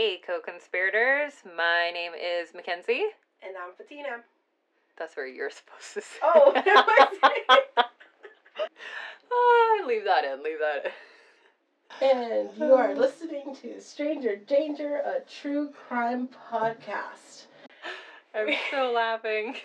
[0.00, 1.32] Hey, co conspirators.
[1.56, 3.06] My name is Mackenzie.
[3.42, 4.22] And I'm Patina.
[4.96, 5.50] That's where you're
[5.90, 6.18] supposed to say.
[6.22, 6.52] Oh,
[9.32, 10.92] oh, leave that in, leave that
[12.00, 12.18] in.
[12.20, 17.46] And you are listening to Stranger Danger, a true crime podcast.
[18.36, 19.56] I'm so laughing.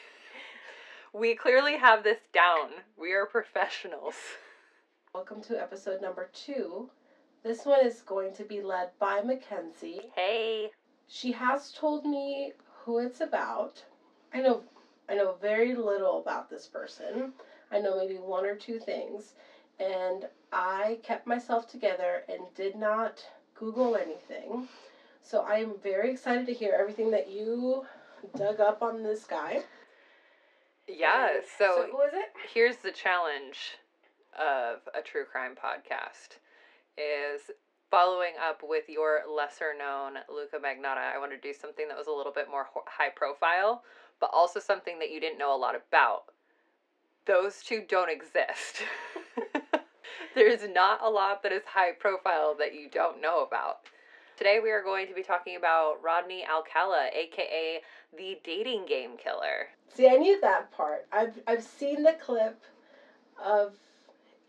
[1.13, 2.69] We clearly have this down.
[2.97, 4.15] We are professionals.
[5.13, 6.89] Welcome to episode number two.
[7.43, 10.11] This one is going to be led by Mackenzie.
[10.15, 10.71] Hey.
[11.07, 12.53] She has told me
[12.83, 13.83] who it's about.
[14.33, 14.63] I know
[15.09, 17.33] I know very little about this person.
[17.71, 19.33] I know maybe one or two things.
[19.79, 23.25] And I kept myself together and did not
[23.55, 24.69] Google anything.
[25.21, 27.85] So I am very excited to hear everything that you
[28.37, 29.63] dug up on this guy.
[30.87, 32.31] Yeah, so, who is it?
[32.53, 33.77] here's the challenge
[34.37, 36.37] of a true crime podcast
[36.97, 37.51] is
[37.89, 41.13] following up with your lesser known Luka Magnotta.
[41.13, 43.83] I want to do something that was a little bit more high profile,
[44.19, 46.23] but also something that you didn't know a lot about.
[47.25, 48.83] Those two don't exist.
[50.35, 53.81] There's not a lot that is high profile that you don't know about.
[54.37, 57.81] Today we are going to be talking about Rodney Alcala, aka
[58.17, 59.67] the dating game killer.
[59.93, 61.05] See, I knew that part.
[61.11, 62.59] I've I've seen the clip
[63.43, 63.73] of.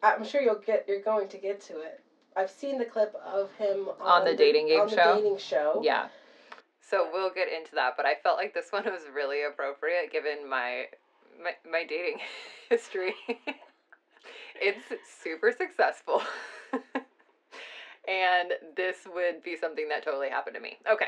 [0.02, 0.86] I'm sure you'll get.
[0.88, 2.00] You're going to get to it.
[2.36, 5.16] I've seen the clip of him on, On the dating game on show?
[5.16, 5.80] The dating show.
[5.84, 6.08] Yeah.
[6.80, 10.48] So we'll get into that, but I felt like this one was really appropriate given
[10.48, 10.86] my
[11.42, 12.18] my, my dating
[12.70, 13.14] history.
[14.60, 14.84] it's
[15.22, 16.22] super successful.
[18.08, 20.78] and this would be something that totally happened to me.
[20.90, 21.06] Okay.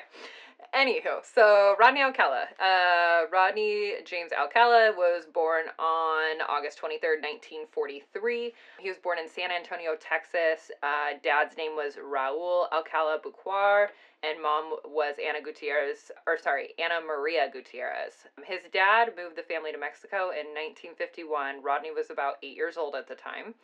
[0.75, 2.47] Anywho, so Rodney Alcala.
[2.59, 8.53] Uh, Rodney James Alcala was born on August 23rd, 1943.
[8.79, 10.71] He was born in San Antonio, Texas.
[10.83, 13.89] Uh, dad's name was Raul Alcala Buquor
[14.23, 18.27] and mom was Anna Gutierrez, or sorry, Anna Maria Gutierrez.
[18.45, 21.63] His dad moved the family to Mexico in 1951.
[21.63, 23.55] Rodney was about eight years old at the time,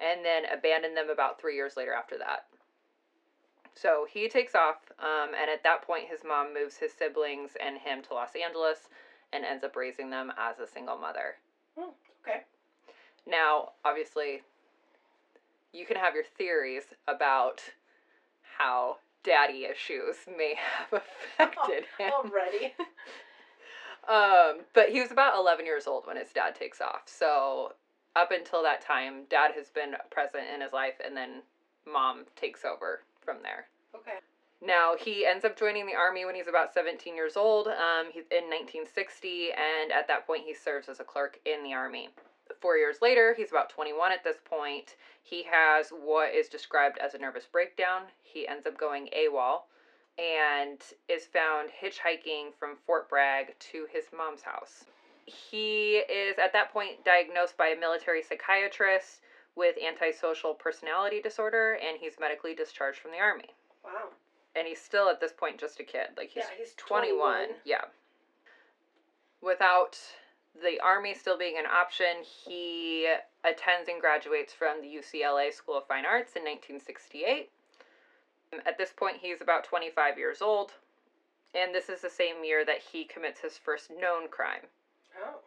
[0.00, 2.46] and then abandoned them about three years later after that.
[3.74, 7.78] So he takes off, um, and at that point, his mom moves his siblings and
[7.78, 8.88] him to Los Angeles
[9.32, 11.36] and ends up raising them as a single mother.
[11.78, 11.90] Hmm,
[12.22, 12.42] okay.
[13.26, 14.42] Now, obviously,
[15.72, 17.62] you can have your theories about
[18.58, 21.02] how daddy issues may have
[21.38, 22.12] affected him.
[22.12, 22.74] Already.
[24.08, 27.02] Um, but he was about 11 years old when his dad takes off.
[27.06, 27.74] So,
[28.16, 31.42] up until that time, dad has been present in his life, and then
[31.86, 33.66] mom takes over from there.
[33.94, 34.18] Okay.
[34.64, 37.66] Now, he ends up joining the army when he's about 17 years old.
[37.66, 41.74] Um, he's in 1960, and at that point, he serves as a clerk in the
[41.74, 42.10] army.
[42.60, 44.94] Four years later, he's about 21 at this point.
[45.22, 48.02] He has what is described as a nervous breakdown.
[48.22, 49.62] He ends up going AWOL
[50.18, 54.84] and is found hitchhiking from Fort Bragg to his mom's house.
[55.24, 59.22] He is at that point diagnosed by a military psychiatrist
[59.56, 63.50] with antisocial personality disorder, and he's medically discharged from the army
[63.84, 64.08] Wow.
[64.56, 66.08] and he's still at this point just a kid.
[66.16, 67.18] Like he's, Yeah, he's 21.
[67.18, 67.48] 21.
[67.64, 67.84] Yeah.
[69.42, 69.98] Without
[70.62, 73.12] the army still being an option, he
[73.44, 77.50] attends and graduates from the UCLA School of Fine Arts in 1968.
[78.66, 80.72] At this point, he's about 25 years old,
[81.54, 84.66] and this is the same year that he commits his first known crime.
[85.24, 85.38] Oh.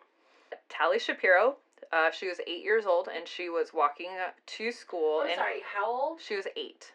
[0.69, 1.57] Tali Shapiro,
[1.95, 4.09] uh, she was eight years old, and she was walking
[4.45, 5.21] to school.
[5.23, 5.61] I'm in sorry.
[5.73, 6.19] How old?
[6.21, 6.91] she was eight.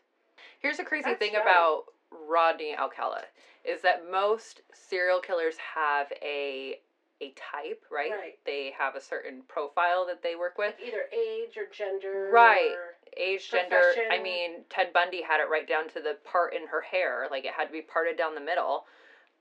[0.60, 1.42] Here's the crazy That's thing young.
[1.42, 1.84] about
[2.28, 3.22] Rodney Alcala
[3.64, 6.80] is that most serial killers have a
[7.22, 8.10] a type, right?
[8.10, 8.38] Right.
[8.46, 10.74] They have a certain profile that they work with.
[10.80, 12.30] Like either age or gender.
[12.32, 12.72] Right.
[12.72, 13.82] or- Age, gender.
[14.10, 17.44] I mean, Ted Bundy had it right down to the part in her hair, like
[17.44, 18.84] it had to be parted down the middle.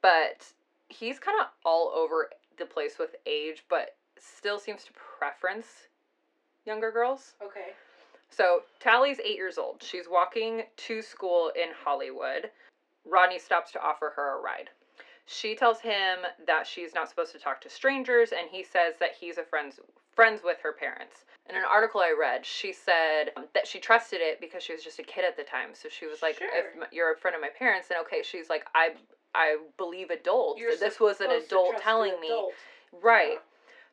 [0.01, 0.43] But
[0.89, 5.87] he's kind of all over the place with age, but still seems to preference
[6.65, 7.33] younger girls.
[7.43, 7.73] Okay.
[8.29, 9.81] So Tali's eight years old.
[9.81, 12.49] She's walking to school in Hollywood.
[13.05, 14.69] Rodney stops to offer her a ride.
[15.25, 19.11] She tells him that she's not supposed to talk to strangers, and he says that
[19.19, 19.79] he's a friends
[20.15, 21.25] friends with her parents.
[21.49, 24.83] In an article I read, she said um, that she trusted it because she was
[24.83, 25.69] just a kid at the time.
[25.73, 26.49] So she was like, Sure.
[26.53, 28.95] "If you're a friend of my parents, then okay." She's like, "I
[29.35, 30.59] I believe adults.
[30.59, 32.51] You're this was an adult telling me."
[32.91, 33.33] Right.
[33.33, 33.39] Yeah.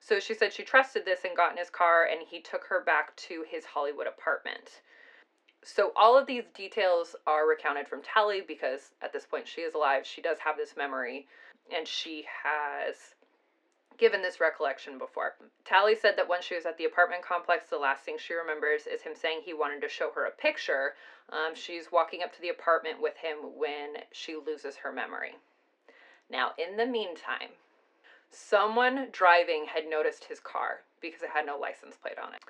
[0.07, 2.81] So she said she trusted this and got in his car and he took her
[2.81, 4.83] back to his Hollywood apartment.
[5.65, 9.75] So all of these details are recounted from Tali because at this point she is
[9.75, 10.07] alive.
[10.07, 11.27] She does have this memory
[11.77, 13.17] and she has
[13.99, 15.35] given this recollection before.
[15.65, 18.87] Tali said that when she was at the apartment complex, the last thing she remembers
[18.87, 20.95] is him saying he wanted to show her a picture.
[21.31, 25.35] Um, she's walking up to the apartment with him when she loses her memory.
[26.31, 27.51] Now, in the meantime,
[28.31, 32.41] someone driving had noticed his car because it had no license plate on it,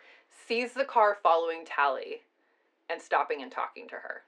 [0.47, 2.23] sees the car following Tali
[2.89, 4.23] and stopping and talking to her.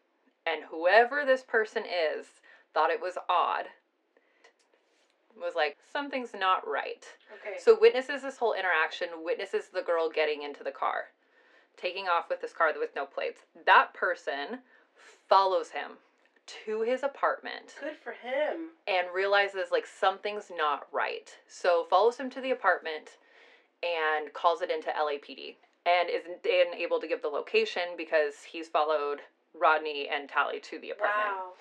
[0.46, 2.26] And whoever this person is
[2.74, 3.66] thought it was odd
[5.40, 7.04] was like, something's not right.
[7.40, 7.56] Okay.
[7.58, 11.04] So witnesses this whole interaction, witnesses the girl getting into the car,
[11.76, 13.40] taking off with this car with no plates.
[13.66, 14.60] That person
[15.28, 15.98] follows him
[16.64, 18.70] to his apartment Good for him.
[18.86, 21.30] and realizes like something's not right.
[21.46, 23.18] So follows him to the apartment
[23.82, 25.56] and calls it into LAPD
[25.86, 29.20] and is then able to give the location because he's followed
[29.58, 31.36] Rodney and Tali to the apartment.
[31.36, 31.52] Wow.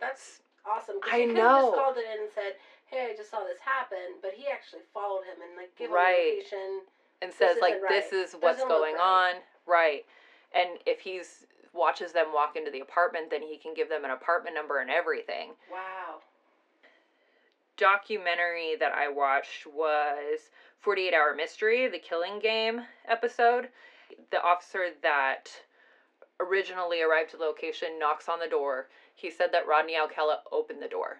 [0.00, 0.96] That's awesome.
[1.10, 1.70] I know.
[1.70, 2.54] just called it in and said,
[2.86, 5.94] "Hey, I just saw this happen," but he actually followed him and like gave him
[5.94, 6.34] Right.
[6.34, 6.82] a location.
[7.22, 9.34] and says like isn't this is what's Doesn't going right.
[9.34, 10.06] on right
[10.54, 11.46] and if he's
[11.78, 14.90] watches them walk into the apartment then he can give them an apartment number and
[14.90, 15.50] everything.
[15.70, 16.20] Wow.
[17.76, 23.68] documentary that i watched was 48 hour mystery the killing game episode.
[24.30, 25.48] The officer that
[26.40, 28.88] originally arrived to the location knocks on the door.
[29.14, 31.18] He said that rodney alcala opened the door.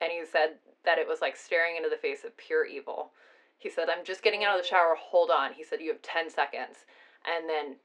[0.00, 3.12] And he said that it was like staring into the face of pure evil.
[3.58, 4.94] He said i'm just getting out of the shower.
[4.98, 5.52] Hold on.
[5.52, 6.86] He said you have 10 seconds.
[7.26, 7.76] And then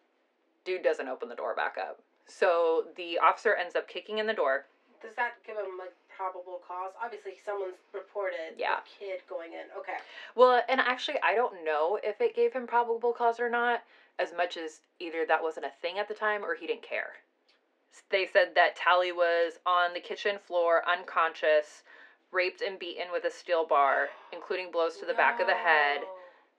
[0.65, 4.33] dude doesn't open the door back up so the officer ends up kicking in the
[4.33, 4.65] door
[5.01, 6.91] Does that give him like probable cause?
[7.03, 8.77] Obviously, someone's reported Yeah.
[8.77, 9.65] a kid going in.
[9.75, 9.97] Okay.
[10.35, 13.81] Well, and actually, I don't know if it gave him probable cause or not,
[14.19, 17.13] as much as either that wasn't a thing at the time or he didn't care.
[18.09, 21.83] They said that Tali was on the kitchen floor, unconscious,
[22.31, 26.01] raped and beaten with a steel bar, including blows to the back of the head.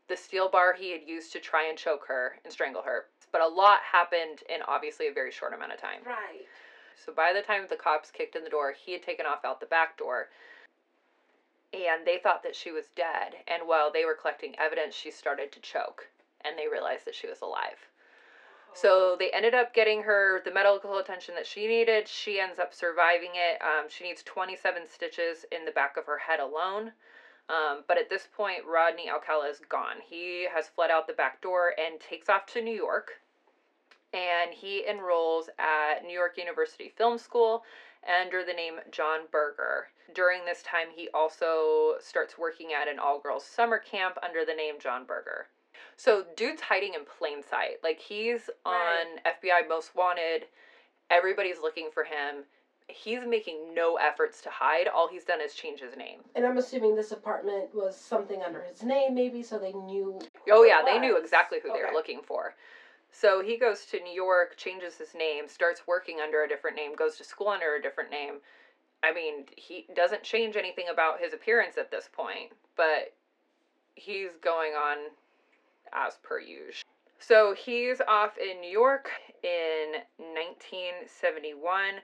[0.09, 3.07] The steel bar he had used to try and choke her and strangle her.
[3.33, 6.01] But a lot happened in obviously a very short amount of time.
[6.07, 6.47] Right.
[6.95, 9.61] So by the time the cops kicked in the door, he had taken off out
[9.61, 10.29] the back door.
[11.73, 13.35] And they thought that she was dead.
[13.49, 16.09] And while they were collecting evidence, she started to choke.
[16.45, 17.89] And they realized that she was alive.
[18.75, 22.09] So they ended up getting her the medical attention that she needed.
[22.09, 23.61] She ends up surviving it.
[23.61, 26.93] Um, she needs 27 stitches in the back of her head alone.
[27.49, 29.97] Um, but at this point, Rodney Alcala is gone.
[30.09, 33.21] He has fled out the back door and takes off to New York.
[34.13, 37.65] And he enrolls at New York University Film School
[38.25, 39.89] under the name John Berger.
[40.15, 44.55] During this time, he also starts working at an all girls summer camp under the
[44.55, 45.47] name John Berger.
[45.97, 47.77] So, dude's hiding in plain sight.
[47.83, 50.47] Like, he's on FBI Most Wanted.
[51.11, 52.45] Everybody's looking for him.
[52.89, 54.89] He's making no efforts to hide.
[54.89, 56.19] All he's done is change his name.
[56.35, 60.21] And I'm assuming this apartment was something under his name, maybe, so they knew.
[60.51, 62.55] Oh yeah, they knew exactly who they were looking for.
[63.13, 66.95] So he goes to New York, changes his name, starts working under a different name,
[66.97, 68.39] goes to school under a different name.
[69.03, 73.13] I mean, he doesn't change anything about his appearance at this point, but
[73.95, 75.11] he's going on
[75.93, 76.89] as per usual.
[77.19, 79.11] So he's off in New York
[79.45, 82.01] in 1971.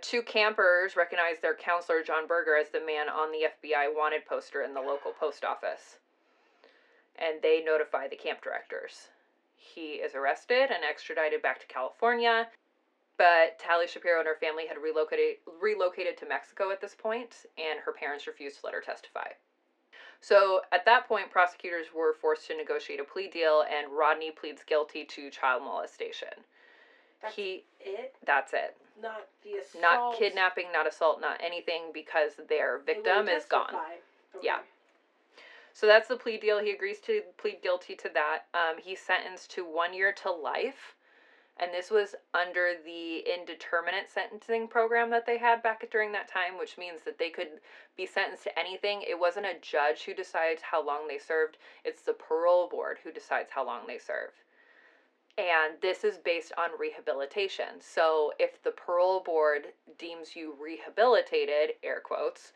[0.00, 4.62] Two campers recognize their counselor, John Berger, as the man on the FBI wanted poster
[4.62, 5.98] in the local post office
[7.18, 9.08] and they notify the camp directors.
[9.56, 12.48] He is arrested and extradited back to California,
[13.18, 17.80] but Tali Shapiro and her family had relocated relocated to Mexico at this point, and
[17.80, 19.28] her parents refused to let her testify.
[20.20, 24.62] So at that point, prosecutors were forced to negotiate a plea deal, and Rodney pleads
[24.64, 26.28] guilty to child molestation.
[27.22, 28.76] That's he it, that's it.
[29.00, 29.82] not the assault.
[29.82, 33.74] Not kidnapping, not assault, not anything, because their victim is gone.
[33.74, 33.96] Okay.
[34.42, 34.58] Yeah.
[35.78, 36.58] So that's the plea deal.
[36.58, 38.44] He agrees to plead guilty to that.
[38.54, 40.96] Um, he's sentenced to one year to life.
[41.58, 46.58] And this was under the indeterminate sentencing program that they had back during that time,
[46.58, 47.60] which means that they could
[47.94, 49.02] be sentenced to anything.
[49.02, 53.12] It wasn't a judge who decides how long they served, it's the parole board who
[53.12, 54.30] decides how long they serve.
[55.36, 57.80] And this is based on rehabilitation.
[57.80, 59.66] So if the parole board
[59.98, 62.54] deems you rehabilitated, air quotes,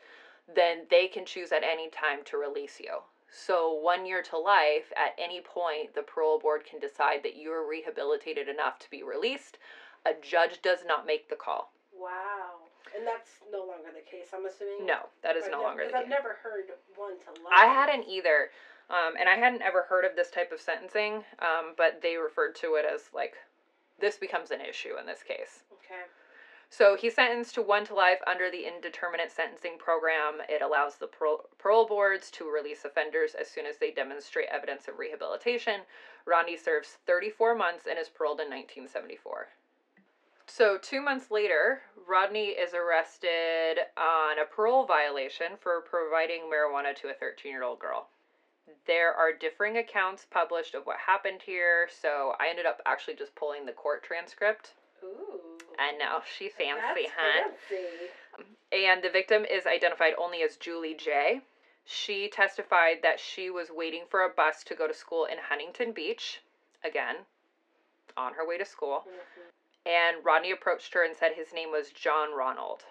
[0.55, 2.97] then they can choose at any time to release you.
[3.33, 7.49] So, one year to life, at any point, the parole board can decide that you
[7.53, 9.57] are rehabilitated enough to be released.
[10.05, 11.71] A judge does not make the call.
[11.93, 12.67] Wow.
[12.93, 14.85] And that's no longer the case, I'm assuming?
[14.85, 16.03] No, that is I've no nev- longer the 'cause case.
[16.03, 17.53] I've never heard one to life.
[17.55, 18.51] I hadn't either,
[18.89, 22.55] um, and I hadn't ever heard of this type of sentencing, um, but they referred
[22.55, 23.37] to it as like
[23.99, 25.63] this becomes an issue in this case.
[25.71, 26.03] Okay.
[26.71, 30.35] So he's sentenced to one to life under the indeterminate sentencing program.
[30.47, 34.97] It allows the parole, boards to release offenders as soon as they demonstrate evidence of
[34.97, 35.81] rehabilitation.
[36.25, 39.49] Rodney serves 34 months and is paroled in 1974.
[40.47, 47.09] So, two months later, Rodney is arrested on a parole violation for providing marijuana to
[47.09, 48.07] a 13 year old girl.
[48.87, 53.35] There are differing accounts published of what happened here, so I ended up actually just
[53.35, 54.71] pulling the court transcript.
[55.03, 55.57] Ooh.
[55.79, 57.49] I know, she fancy, That's huh?
[57.49, 58.11] fancy.
[58.71, 61.41] And the victim is identified only as Julie J.
[61.83, 65.91] She testified that she was waiting for a bus to go to school in Huntington
[65.91, 66.41] Beach,
[66.83, 67.25] again,
[68.15, 69.07] on her way to school.
[69.07, 69.51] Mhm.
[69.85, 72.85] And Rodney approached her and said his name was John Ronald.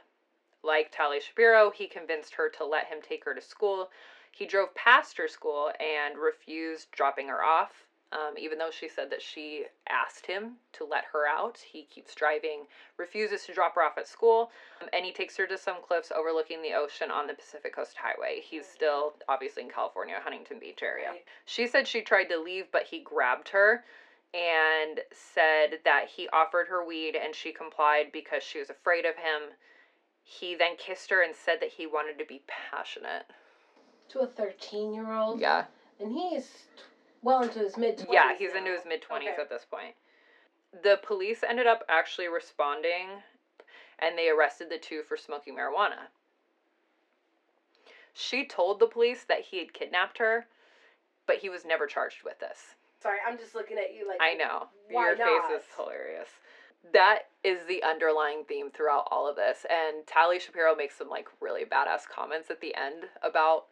[0.62, 3.90] Like Tali Shapiro, he convinced her to let him take her to school.
[4.30, 7.86] He drove past her school and refused dropping her off.
[8.12, 12.12] Um, even though she said that she asked him to let her out, he keeps
[12.12, 12.64] driving,
[12.98, 14.50] refuses to drop her off at school,
[14.82, 17.96] um, and he takes her to some cliffs overlooking the ocean on the Pacific Coast
[17.96, 18.40] Highway.
[18.42, 21.10] He's still obviously in California, Huntington Beach area.
[21.10, 21.24] Right.
[21.46, 23.84] She said she tried to leave, but he grabbed her
[24.34, 29.16] and said that he offered her weed and she complied because she was afraid of
[29.16, 29.54] him.
[30.22, 33.24] He then kissed her and said that he wanted to be passionate.
[34.10, 35.40] To a 13 year old.
[35.40, 35.64] Yeah.
[36.00, 36.64] And he's
[37.22, 38.06] well into his mid 20s.
[38.10, 39.36] Yeah, he's into his mid 20s Okay.
[39.40, 39.94] at this point.
[40.82, 43.08] The police ended up actually responding
[43.98, 46.08] and they arrested the two for smoking marijuana.
[48.12, 50.46] She told the police that he had kidnapped her,
[51.26, 52.74] but he was never charged with this.
[53.02, 54.18] Sorry, I'm just looking at you like.
[54.20, 54.68] I know.
[54.90, 55.26] Your not?
[55.26, 56.28] face is hilarious.
[56.92, 59.64] That is the underlying theme throughout all of this.
[59.70, 63.66] And Tali Shapiro makes some like really badass comments at the end about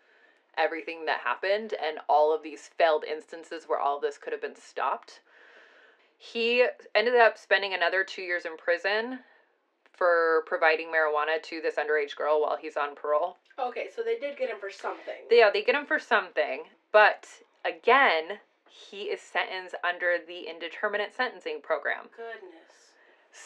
[0.58, 4.56] everything that happened and all of these failed instances where all this could have been
[4.56, 5.20] stopped.
[6.16, 9.20] He ended up spending another two years in prison
[9.92, 13.36] for providing marijuana to this underage girl while he's on parole.
[13.58, 15.26] Okay, so they did get him for something.
[15.30, 16.62] Yeah, they get him for something,
[16.92, 17.26] but
[17.64, 18.38] again,
[18.68, 22.06] he is sentenced under the indeterminate sentencing program.
[22.16, 22.87] Goodness.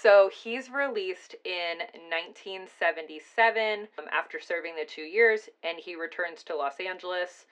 [0.00, 1.78] So he's released in
[2.11, 7.46] 1977 um, after serving the two years, and he returns to Los Angeles.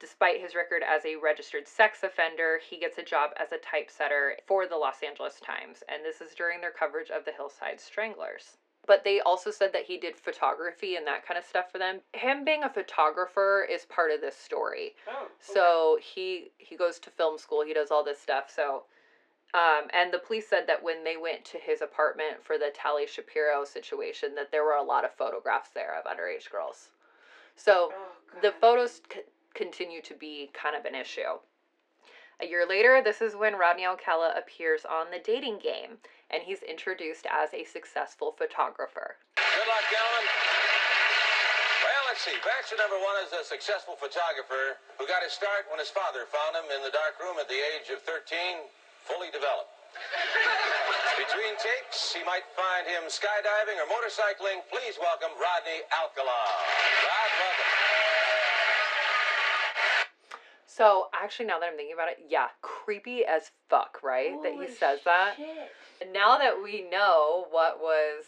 [0.00, 4.36] Despite his record as a registered sex offender, he gets a job as a typesetter
[4.46, 8.58] for the Los Angeles Times, and this is during their coverage of the Hillside Stranglers.
[8.86, 12.00] But they also said that he did photography and that kind of stuff for them.
[12.12, 14.94] Him being a photographer is part of this story.
[15.08, 15.24] Oh.
[15.24, 15.32] okay.
[15.40, 17.64] So he he goes to film school.
[17.64, 18.50] He does all this stuff.
[18.50, 18.84] So,
[19.54, 23.06] um, and the police said that when they went to his apartment for the Tali
[23.06, 26.90] Shapiro situation, that there were a lot of photographs there of underage girls.
[27.56, 29.20] So Oh, the photos c-
[29.54, 31.38] continue to be kind of an issue.
[32.42, 36.02] A year later, this is when Rodney Alcala appears on the dating game,
[36.34, 39.22] and he's introduced as a successful photographer.
[39.38, 40.26] Good luck, gentlemen.
[41.86, 42.34] Well, let's see.
[42.42, 46.58] Bachelor number one is a successful photographer who got his start when his father found
[46.58, 48.66] him in the dark room at the age of 13,
[49.04, 49.70] fully developed.
[51.20, 54.64] Between takes, he might find him skydiving or motorcycling.
[54.72, 56.34] Please welcome Rodney Alcala.
[56.34, 57.70] Rod, welcome.
[60.66, 64.34] So, actually, now that I'm thinking about it, yeah, creepy as fuck, right?
[64.42, 65.34] that he says that.
[65.36, 65.70] shit.
[66.02, 68.24] And now that we know what was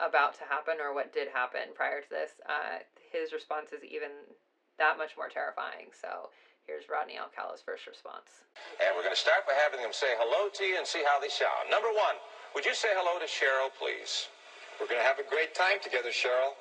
[0.00, 2.80] about to happen or what did happen prior to this, uh,
[3.12, 4.08] his response is even
[4.78, 5.92] that much more terrifying.
[5.92, 6.30] So
[6.66, 8.46] here's Rodney Alcala's first response.
[8.80, 11.20] And we're going to start by having them say hello to you and see how
[11.20, 11.70] they sound.
[11.70, 12.16] Number one,
[12.54, 14.28] would you say hello to Cheryl, please?
[14.80, 16.56] We're going to have a great time together, Cheryl.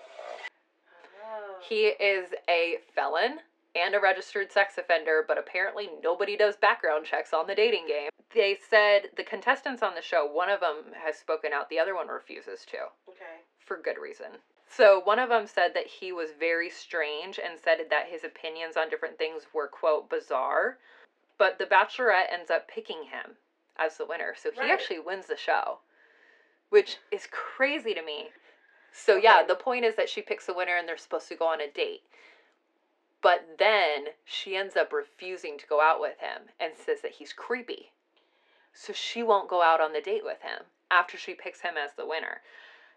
[1.24, 1.62] Oh.
[1.62, 3.40] He is a felon
[3.76, 8.10] and a registered sex offender, but apparently nobody does background checks on the dating game.
[8.34, 11.96] They said the contestants on the show, one of them has spoken out, the other
[11.96, 12.78] one refuses to.
[13.08, 13.46] Okay.
[13.66, 14.42] for good reason.
[14.70, 18.78] So one of them said that he was very strange and said that his opinions
[18.78, 20.78] on different things were quote bizarre.
[21.40, 23.38] But the Bachelorette ends up picking him
[23.78, 24.72] as the winner, so he Right.
[24.72, 25.80] actually wins the show,
[26.70, 28.32] which is crazy to me.
[28.92, 31.48] So yeah, the point is that she picks a winner and they're supposed to go
[31.48, 32.04] on a date.
[33.22, 37.34] But then she ends up refusing to go out with him and says that he's
[37.34, 37.92] creepy.
[38.74, 41.94] So she won't go out on the date with him after she picks him as
[41.94, 42.42] the winner.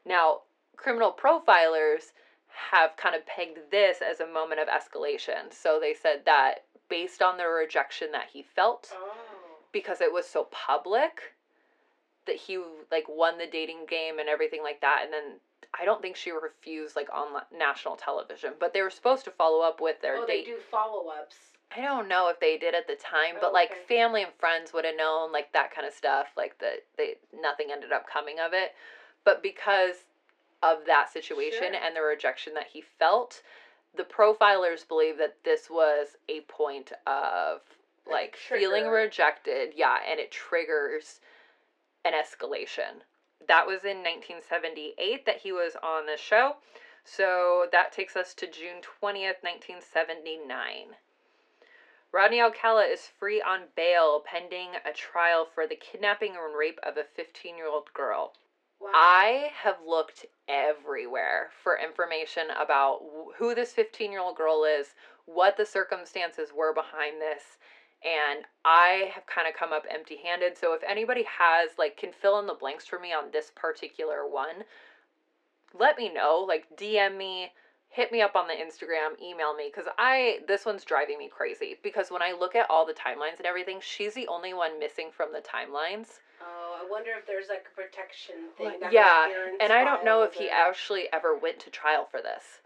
[0.05, 0.43] Now,
[0.77, 2.13] criminal profilers
[2.71, 5.53] have kind of pegged this as a moment of escalation.
[5.53, 9.15] So they said that based on the rejection that he felt Oh.
[9.73, 11.35] because it was so public
[12.27, 15.41] that he like won the dating game and everything like that and then
[15.81, 19.63] I don't think she refused like on national television, but they were supposed to follow
[19.65, 20.47] up with their Oh, they date.
[20.47, 21.37] do follow ups.
[21.75, 23.81] I don't know if they did at the time, but like Okay.
[23.89, 27.69] family and friends would have known like that kind of stuff, like that they nothing
[27.73, 28.75] ended up coming of it.
[29.25, 30.05] But because
[30.63, 31.83] of that situation Sure.
[31.83, 33.43] and the rejection that he felt,
[33.95, 37.61] the profilers believe that this was a point of
[38.07, 41.21] Like like feeling rejected, yeah, and it triggers
[42.05, 43.03] an escalation.
[43.47, 46.57] That was in 1978 that he was on the show.
[47.05, 50.97] So that takes us to June 20th, 1979.
[52.13, 56.97] Rodney Alcala is free on bail pending a trial for the kidnapping and rape of
[56.97, 58.35] a 15 year old girl.
[58.83, 58.91] Wow.
[58.95, 63.01] I have looked everywhere for information about
[63.37, 64.89] who this 15 year old girl is,
[65.27, 67.59] what the circumstances were behind this,
[68.05, 70.59] and I have kind of come up empty handed.
[70.59, 74.27] So if anybody has, like, can fill in the blanks for me on this particular
[74.27, 74.65] one,
[75.79, 76.45] let me know.
[76.47, 77.53] Like, DM me,
[77.89, 81.77] hit me up on the Instagram, email me, because I, this one's driving me crazy.
[81.85, 85.11] Because when I look at all the timelines and everything, she's the only one missing
[85.13, 86.19] from the timelines.
[86.83, 88.81] Oh, I wonder if there's like a protection thing.
[88.81, 89.29] that yeah,
[89.61, 92.61] and I don't know if he actually ever went to trial for this.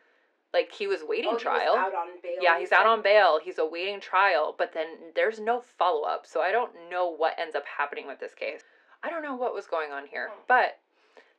[0.54, 1.76] Like he was waiting Oh, he was trial.
[1.76, 2.36] out on bail.
[2.40, 3.38] yeah, he's out on bail.
[3.42, 6.26] He's awaiting trial, but then there's no follow up.
[6.26, 8.62] So I don't know what ends up happening with this case.
[9.02, 10.40] I don't know what was going on here, Hmm.
[10.48, 10.78] but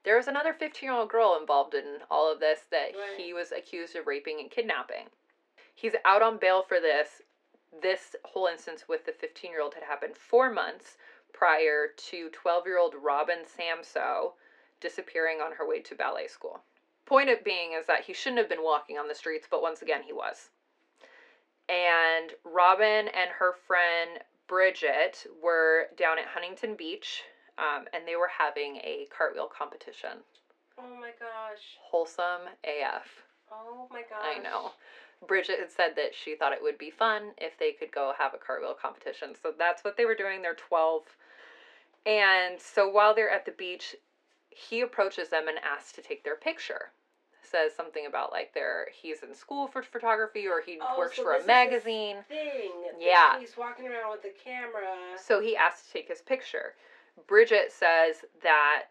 [0.03, 3.17] there was another 15 year old girl involved in all of this that Right.
[3.17, 5.07] he was accused of raping and kidnapping.
[5.73, 7.21] He's out on bail for this.
[7.81, 10.97] This whole instance with the 15 year old had happened four months
[11.37, 14.31] prior to 12 year old Robin Samsoe
[14.79, 16.61] disappearing on her way to ballet school.
[17.05, 19.81] Point of being is that he shouldn't have been walking on the streets, but once
[19.81, 20.49] again he was.
[21.69, 27.23] And Robin and her friend Bridget were down at Huntington Beach
[27.57, 30.23] um, and they were having a cartwheel competition.
[30.79, 31.77] Oh my gosh.
[31.81, 33.05] Wholesome AF.
[33.51, 34.23] Oh my gosh.
[34.23, 34.71] I know.
[35.25, 38.33] Bridget had said that she thought it would be fun if they could go have
[38.33, 39.33] a cartwheel competition.
[39.41, 40.41] So that's what they were doing.
[40.41, 41.03] They're 12.
[42.07, 43.95] And so while they're at the beach,
[44.49, 46.91] he approaches them and asks to take their picture.
[47.43, 51.23] Says something about like they're he's in school for photography or he Oh, works so
[51.23, 52.17] for a magazine.
[52.27, 52.71] Thing.
[52.99, 53.39] Yeah.
[53.39, 54.87] He's walking around with the camera.
[55.17, 56.73] So he asks to take his picture.
[57.27, 58.89] Bridget says that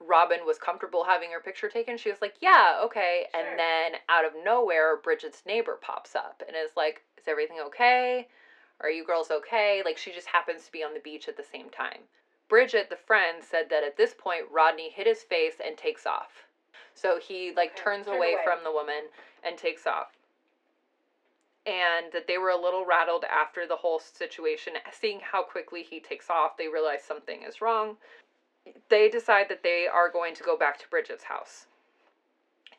[0.00, 1.98] Robin was comfortable having her picture taken.
[1.98, 3.26] She was like, Yeah, okay.
[3.32, 3.40] Sure.
[3.48, 8.28] And then out of nowhere, Bridget's neighbor pops up and is like, Is everything okay?
[8.80, 9.82] Are you girls okay?
[9.84, 12.00] Like, she just happens to be on the beach at the same time.
[12.48, 16.44] Bridget, the friend, said that at this point, Rodney hit his face and takes off.
[16.94, 18.42] So he, like, turns turn away away.
[18.44, 19.08] from the woman
[19.44, 20.12] and takes off
[21.68, 24.72] and that they were a little rattled after the whole situation.
[24.90, 27.96] Seeing how quickly he takes off, they realize something is wrong.
[28.88, 31.66] They decide that they are going to go back to Bridget's house.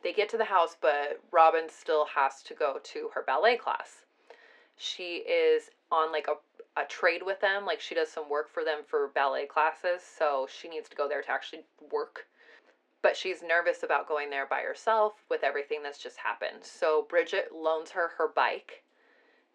[0.01, 4.05] They get to the house, but Robin still has to go to her ballet class.
[4.75, 8.63] She is on like a, a trade with them, like she does some work for
[8.63, 12.25] them for ballet classes, so she needs to go there to actually work
[13.01, 16.61] but she's nervous about going there by herself with everything that's just happened.
[16.61, 18.83] So Bridget loans her her bike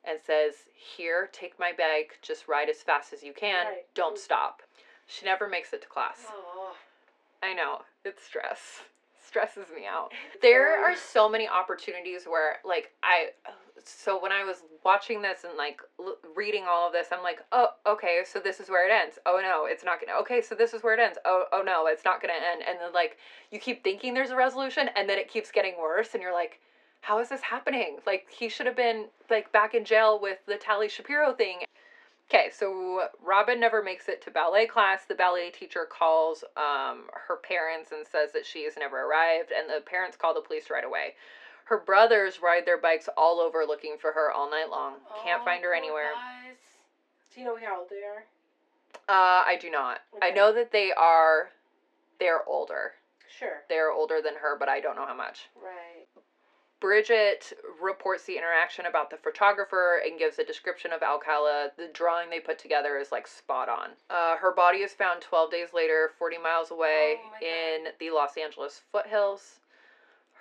[0.05, 3.95] and says, Here, take my bike, just ride as fast as you can, Right.
[3.95, 4.63] don't stop.
[5.07, 6.27] She never makes it to class.
[6.31, 6.77] Oh.
[7.43, 8.83] I know, it's stress.
[9.35, 10.13] Stresses me out.
[10.43, 13.31] There are so many opportunities where, like, I.
[13.83, 17.41] So when I was watching this and like l- reading all of this, I'm like,
[17.51, 19.19] oh, okay, so this is where it ends.
[19.27, 20.17] Oh no, it's not gonna.
[20.21, 21.19] Okay, so this is where it ends.
[21.25, 22.63] Oh, oh no, it's not gonna end.
[22.67, 23.19] And then like
[23.51, 26.61] you keep thinking there's a resolution, and then it keeps getting worse, and you're like,
[27.01, 27.99] how is this happening?
[28.07, 31.65] Like he should have been like back in jail with the Tali Shapiro thing.
[32.31, 35.05] Okay, so Robin never makes it to ballet class.
[35.07, 39.69] The ballet teacher calls um, her parents and says that she has never arrived, and
[39.69, 41.15] the parents call the police right away.
[41.67, 44.95] Her brothers ride their bikes all over looking for her all night long.
[45.23, 46.13] Can't Oh, find her anywhere.
[46.15, 46.57] guys.
[47.35, 48.25] Do you know how old they are?
[49.09, 49.99] Uh, I do not.
[50.23, 51.51] I know that they are,
[52.21, 52.93] they're older.
[53.39, 53.63] Sure.
[53.69, 55.49] They're older than her, but I don't know how much.
[55.57, 56.07] Right.
[56.85, 61.71] Bridget reports the interaction about the photographer and gives a description of Alcala.
[61.79, 63.93] The drawing they put together is like spot on.
[64.11, 68.37] Uh, her body is found 12 days later, 40 miles away Oh in the Los
[68.37, 69.61] Angeles foothills.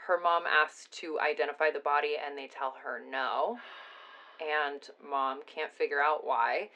[0.06, 3.58] Her mom asks to identify the body and they tell her no.
[4.41, 6.71] And mom can't figure out why.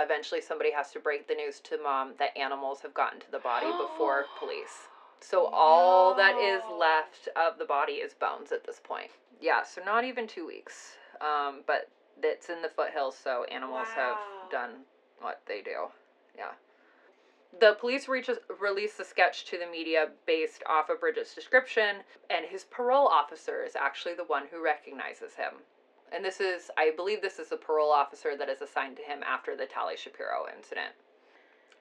[0.00, 3.38] Eventually, somebody has to break the news to mom that animals have gotten to the
[3.38, 4.88] body before police.
[5.22, 9.10] So all that is left of the body is bones at this point.
[9.40, 10.96] Yeah, so not even two weeks.
[11.20, 11.88] Um, but
[12.22, 14.18] it's in the foothills, so animals Wow.
[14.42, 14.70] have done
[15.20, 15.88] what they do.
[16.36, 16.52] Yeah.
[17.60, 22.46] The police reaches, release the sketch to the media based off of Bridget's description, and
[22.46, 25.54] his parole officer is actually the one who recognizes him.
[26.10, 29.22] And this is, I believe, this is the parole officer that is assigned to him
[29.22, 30.92] after the Tali Shapiro incident.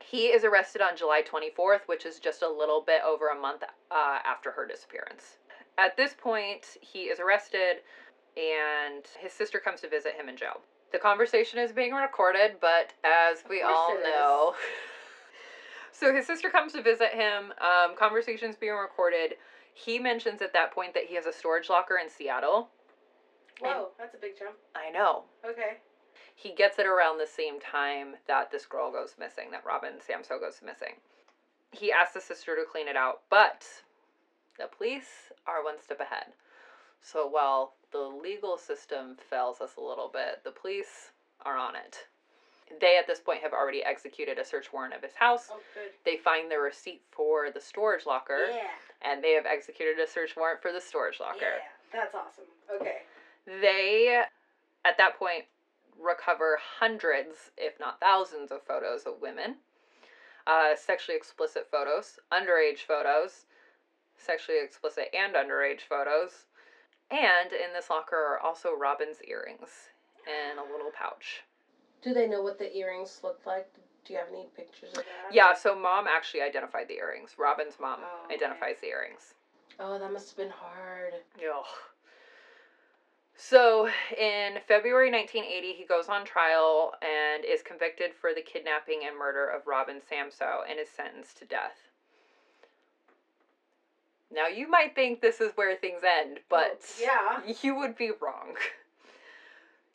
[0.09, 3.63] He is arrested on July 24th, which is just a little bit over a month
[3.63, 5.37] uh, after her disappearance.
[5.77, 7.77] At this point, he is arrested
[8.37, 10.61] and his sister comes to visit him in jail.
[10.91, 14.55] The conversation is being recorded, but as we all know,
[15.91, 17.53] so his sister comes to visit him.
[17.61, 19.35] Um, conversation's being recorded.
[19.73, 22.69] He mentions at that point that he has a storage locker in Seattle.
[23.61, 24.55] Whoa, that's a big jump.
[24.75, 25.23] I know.
[25.47, 25.77] Okay.
[26.41, 30.39] He gets it around the same time that this girl goes missing, that Robin Samsoe
[30.39, 30.95] goes missing.
[31.71, 33.63] He asks the sister to clean it out, but
[34.57, 36.33] the police are one step ahead.
[36.99, 41.11] So while the legal system fails us a little bit, the police
[41.45, 42.07] are on it.
[42.79, 45.49] They, at this point, have already executed a search warrant of his house.
[45.51, 45.59] Oh.
[46.05, 48.67] They find the receipt for the storage locker, Yeah.
[49.03, 51.59] and they have executed a search warrant for the storage locker.
[51.59, 52.45] Yeah, that's awesome.
[52.73, 53.03] Okay.
[53.45, 54.23] They,
[54.85, 55.45] at that point,
[56.03, 59.55] recover hundreds, if not thousands, of photos of women,
[60.47, 63.45] uh, sexually explicit photos, underage photos,
[64.17, 66.45] sexually explicit and underage photos,
[67.09, 69.89] and in this locker are also Robin's earrings
[70.25, 71.43] in a little pouch.
[72.01, 73.67] Do they know what the earrings looked like?
[74.05, 75.33] Do you have any pictures of that?
[75.33, 77.35] Yeah, so mom actually identified the earrings.
[77.37, 78.35] Robin's mom Oh, okay.
[78.35, 79.35] identifies the earrings.
[79.79, 81.13] Oh, that must have been hard.
[81.37, 81.65] Ugh.
[83.43, 89.17] So, in February 1980, he goes on trial and is convicted for the kidnapping and
[89.17, 91.89] murder of Robin Samsoe and is sentenced to death.
[94.31, 97.53] Now, you might think this is where things end, but Well, yeah.
[97.63, 98.53] you would be wrong.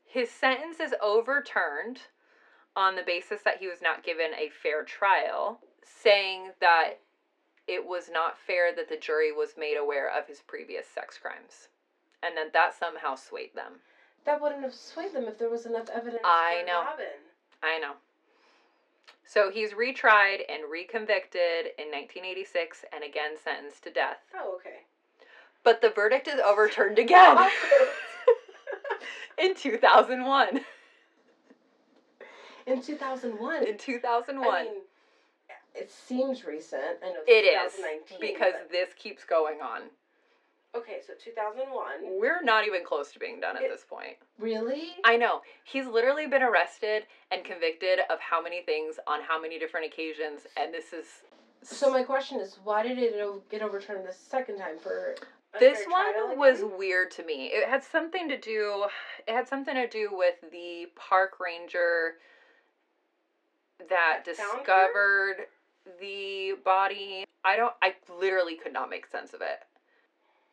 [0.04, 2.00] His sentence is overturned
[2.74, 6.94] on the basis that he was not given a fair trial, saying that
[7.68, 11.68] it was not fair that the jury was made aware of his previous sex crimes,
[12.26, 13.74] and that that somehow swayed them.
[14.24, 16.82] That wouldn't have swayed them if there was enough evidence I know.
[16.84, 17.06] Robin.
[17.62, 17.92] I know.
[19.24, 24.18] So he's retried and reconvicted in 1986 and again sentenced to death.
[24.34, 24.80] Oh, okay.
[25.64, 27.36] But the verdict is overturned again
[29.38, 30.60] in 2001.
[32.66, 33.66] In 2001.
[33.66, 34.48] In 2001.
[34.54, 34.72] I mean,
[35.74, 36.82] it seems recent.
[37.04, 39.82] I know It is 2019, because but- this keeps going on.
[40.78, 42.18] Okay, so 2001.
[42.20, 44.16] We're not even close to being done at this point.
[44.38, 44.90] Really?
[45.04, 45.40] I know.
[45.64, 50.46] He's literally been arrested and convicted of how many things on how many different occasions,
[50.56, 51.06] and this is.
[51.62, 55.14] So my question is, why did it o- get overturned the second time for?
[55.58, 57.46] This one was weird to me.
[57.46, 58.84] It had something to do.
[59.26, 62.14] It had something to do with the park ranger
[63.88, 64.56] that That found her?
[64.58, 65.36] discovered
[66.00, 67.24] the body.
[67.44, 67.72] I don't.
[67.82, 69.60] I literally could not make sense of it.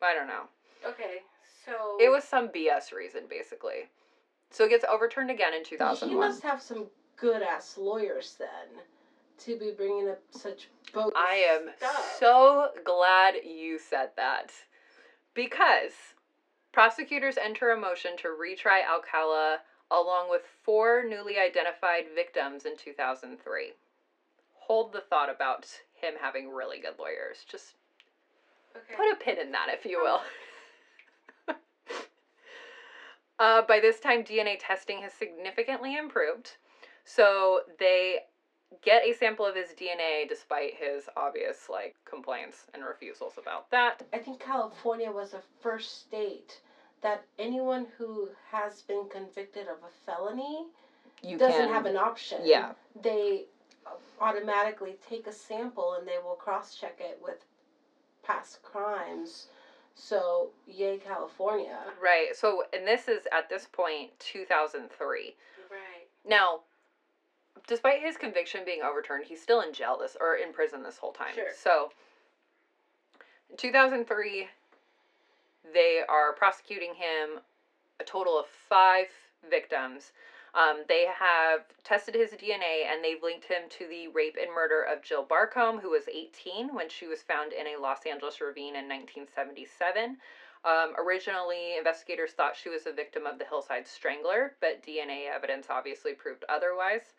[0.04, 0.44] I don't know.
[0.86, 1.18] Okay,
[1.64, 3.88] so It was some BS reason, basically.
[4.50, 6.18] So it gets overturned again in He 2001.
[6.28, 6.86] must have some
[7.16, 8.82] good ass lawyers then,
[9.38, 11.14] to be bringing up such bogus.
[11.16, 12.16] I am stuff.
[12.20, 14.52] so glad you said that.
[15.34, 15.92] Because
[16.72, 23.72] prosecutors enter a motion to retry Alcala along with four newly identified victims in 2003.
[24.66, 25.66] Hold the thought about
[26.00, 27.44] him having really good lawyers.
[27.50, 27.74] Just
[28.76, 28.94] Okay.
[28.96, 30.20] put a pin in that, if you will.
[33.38, 36.52] uh, by this time, DNA testing has significantly improved.
[37.04, 38.20] So they
[38.82, 44.02] get a sample of his DNA despite his obvious like complaints and refusals about that.
[44.12, 46.60] I think California was the first state
[47.02, 50.66] that anyone who has been convicted of a felony
[51.22, 52.38] You doesn't have an option.
[52.44, 52.72] Yeah.
[53.00, 53.44] They
[54.20, 57.44] automatically take a sample and they will cross check it with
[58.24, 59.48] past crimes.
[59.94, 61.78] So, yay, California.
[62.02, 62.34] Right.
[62.34, 65.34] So and this is at this point 2003.
[65.70, 65.78] Right.
[66.26, 66.60] Now,
[67.66, 71.12] despite his conviction being overturned, he's still in jail this or in prison this whole
[71.12, 71.34] time.
[71.34, 71.44] Sure.
[71.56, 71.92] So,
[73.56, 74.48] 2003,
[75.72, 77.40] they are prosecuting him
[78.00, 79.06] a total of five
[79.48, 80.12] victims.
[80.54, 84.82] Um, they have tested his DNA and they've linked him to the rape and murder
[84.82, 88.76] of Jill Barcomb, who was 18 when she was found in a Los Angeles ravine
[88.76, 90.16] in 1977.
[90.64, 95.66] Um, originally, investigators thought she was a victim of the Hillside Strangler, but DNA evidence
[95.68, 97.12] obviously proved otherwise.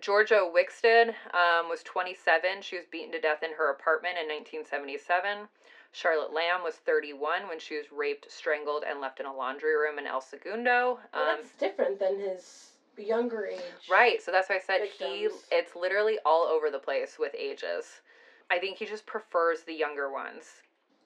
[0.00, 2.62] Georgia Wixted um, was 27.
[2.62, 5.48] She was beaten to death in her apartment in 1977.
[5.92, 9.98] Charlotte Lamb was 31 when she was raped, strangled, and left in a laundry room
[9.98, 10.98] in El Segundo.
[11.12, 13.60] Well, Um, that's different than his younger age.
[13.90, 18.00] Right, so that's why I said he it's literally all over the place with ages.
[18.50, 20.62] I think he just prefers the younger ones.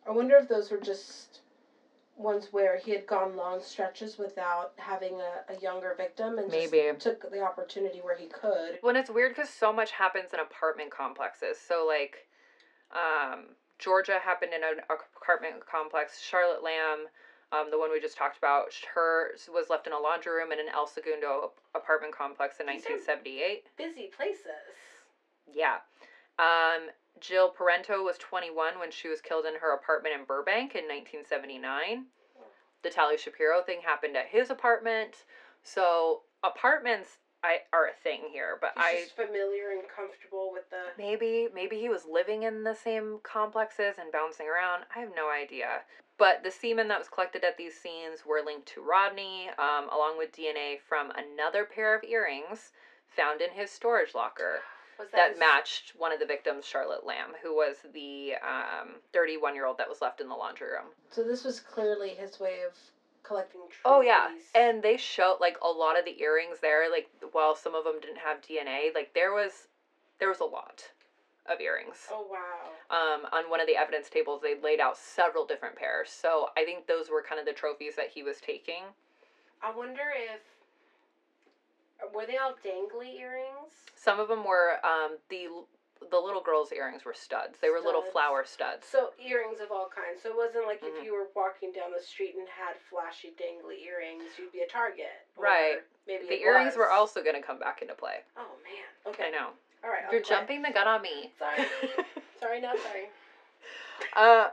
[0.06, 1.40] I wonder if those were just
[2.16, 6.82] ones where he had gone long stretches without having a, a younger victim and Maybe.
[6.92, 8.78] just took the opportunity where he could.
[8.82, 11.58] When it's weird because so much happens in apartment complexes.
[11.58, 12.28] So like,
[12.92, 16.22] um, Georgia happened in an apartment complex.
[16.22, 17.04] Charlotte Lamb,
[17.52, 20.58] um, the one we just talked about, hers was left in a laundry room in
[20.58, 23.68] an El Segundo apartment complex in These 1978.
[23.76, 24.72] Busy places.
[25.52, 25.84] Yeah.
[26.38, 26.88] Um,
[27.20, 32.06] Jill Parenteau was 21 when she was killed in her apartment in Burbank in 1979.
[32.82, 35.24] The Tali Shapiro thing happened at his apartment.
[35.62, 40.68] So apartments I are a thing here, but He's I just familiar and comfortable with
[40.70, 40.96] the.
[40.96, 44.84] maybe maybe he was living in the same complexes and bouncing around.
[44.96, 45.82] I have no idea.
[46.16, 50.16] But the semen that was collected at these scenes were linked to Rodney, um, along
[50.16, 52.72] with DNA from another pair of earrings
[53.08, 54.60] found in his storage locker
[54.98, 59.54] Was that his- matched one of the victims, Charlotte Lamb, who was the um, 31
[59.54, 60.86] year old that was left in the laundry room.
[61.10, 62.72] So this was clearly his way of
[63.24, 63.80] collecting trophies.
[63.84, 64.28] Oh, yeah.
[64.54, 68.00] And they show, like, a lot of the earrings there, like, while some of them
[68.00, 69.68] didn't have DNA, like, there was.
[70.20, 70.92] There was a lot
[71.46, 72.06] of earrings.
[72.10, 72.70] Oh wow.
[72.88, 76.08] Um, on one of the evidence tables, they laid out several different pairs.
[76.08, 78.84] So I think those were kind of the trophies that he was taking.
[79.60, 80.40] I wonder if
[82.12, 83.72] were they all dangly earrings?
[83.94, 85.48] Some of them were um, the
[86.10, 87.58] the little girl's earrings were studs.
[87.60, 88.86] They were little flower studs.
[88.86, 90.22] So earrings of all kinds.
[90.22, 90.98] So it wasn't like Mhm.
[90.98, 94.66] if you were walking down the street and had flashy dangly earrings, you'd be a
[94.68, 95.26] target.
[95.36, 95.82] Right.
[96.06, 98.22] Maybe The earrings were also going to come back into play.
[98.36, 98.84] Oh man.
[99.14, 99.26] Okay.
[99.28, 99.50] I know.
[99.82, 100.10] All right.
[100.10, 101.32] You're jumping the gun on me.
[101.38, 101.66] Sorry.
[102.40, 103.08] Sorry, not sorry.
[104.14, 104.50] uh,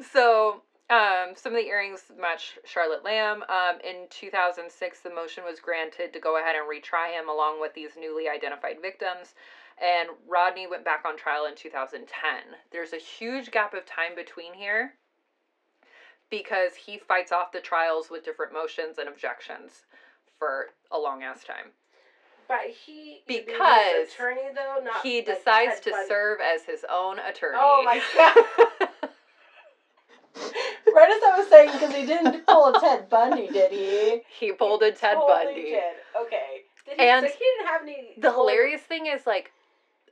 [0.12, 3.42] so, um, some of the earrings match Charlotte Lamb.
[3.48, 7.74] Um, in 2006, the motion was granted to go ahead and retry him along with
[7.74, 9.34] these newly identified victims.
[9.82, 12.06] And Rodney went back on trial in 2010.
[12.70, 14.94] There's a huge gap of time between here
[16.30, 19.82] because he fights off the trials with different motions and objections
[20.38, 21.72] for a long ass time.
[22.48, 26.84] But he you mean his Because attorney though, not he decides to serve as his
[26.90, 27.58] own attorney.
[27.60, 28.65] Oh my god.
[30.96, 34.22] Right as I was saying, because he didn't pull a Ted Bundy, did he?
[34.40, 35.62] he pulled a Ted totally Bundy.
[35.62, 35.82] Did.
[36.20, 36.62] Okay.
[36.86, 38.14] Did he, And so he didn't have any.
[38.18, 39.52] The hilarious thing is like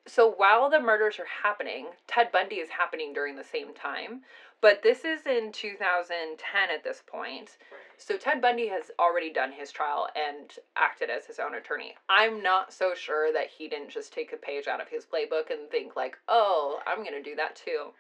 [0.07, 4.20] so while the murders are happening, Ted Bundy is happening during the same time.
[4.61, 7.57] But this is in 2010 at this point.
[7.96, 11.94] So Ted Bundy has already done his trial and acted as his own attorney.
[12.09, 15.50] I'm not so sure that he didn't just take a page out of his playbook
[15.50, 17.92] and think like, "Oh, I'm going to do that too."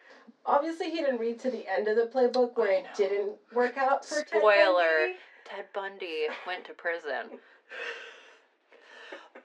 [0.46, 4.04] Obviously, he didn't read to the end of the playbook where it didn't work out
[4.04, 4.98] for Ted Spoiler.
[5.06, 5.16] Bundy.
[5.44, 7.38] Ted Bundy went to prison.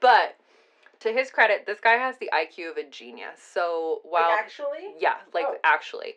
[0.00, 0.36] But
[1.00, 3.38] to his credit, this guy has the IQ of a genius.
[3.52, 5.56] So Like, while actually, yeah, like Oh.
[5.64, 6.16] actually,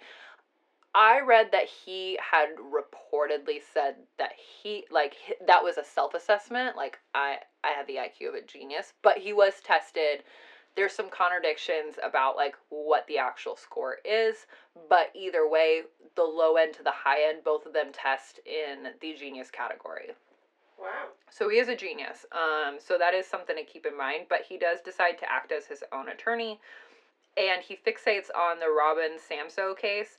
[0.96, 5.16] I read that he had reportedly said that he like
[5.48, 6.76] that was a self assessment.
[6.76, 10.24] Like I I have the IQ of a genius, but he was tested.
[10.76, 14.48] There's some contradictions about like what the actual score is,
[14.90, 15.82] but either way,
[16.16, 20.12] the low end to the high end, both of them test in the genius category.
[20.80, 21.10] wow.
[21.30, 22.26] So he is a genius.
[22.32, 24.26] Um, so that is something to keep in mind.
[24.30, 26.60] But he does decide to act as his own attorney,
[27.38, 30.18] and he fixates on the Robin Samsoe case,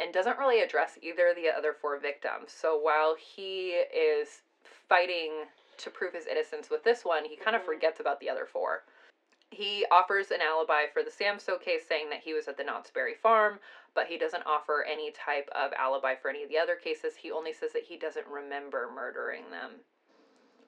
[0.00, 2.52] and doesn't really address either of the other four victims.
[2.52, 4.42] So while he is
[4.88, 5.46] fighting
[5.78, 7.66] to prove his innocence with this one, he kind of Mhm.
[7.66, 8.84] forgets about the other four.
[9.50, 12.90] He offers an alibi for the Samsoe case, saying that he was at the Knott's
[12.90, 13.60] Berry farm,
[13.94, 17.16] but he doesn't offer any type of alibi for any of the other cases.
[17.16, 19.84] He only says that he doesn't remember murdering them.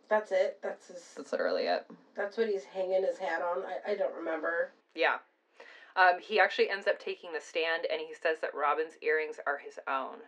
[0.09, 0.59] That's it.
[0.63, 1.15] That's his.
[1.15, 1.87] That's literally it.
[2.15, 3.65] That's what he's hanging his hat on.
[3.65, 4.73] I, I don't remember.
[4.95, 5.19] Yeah.
[5.97, 9.59] Um, he actually ends up taking the stand and he says that Robin's earrings are
[9.59, 10.19] his own.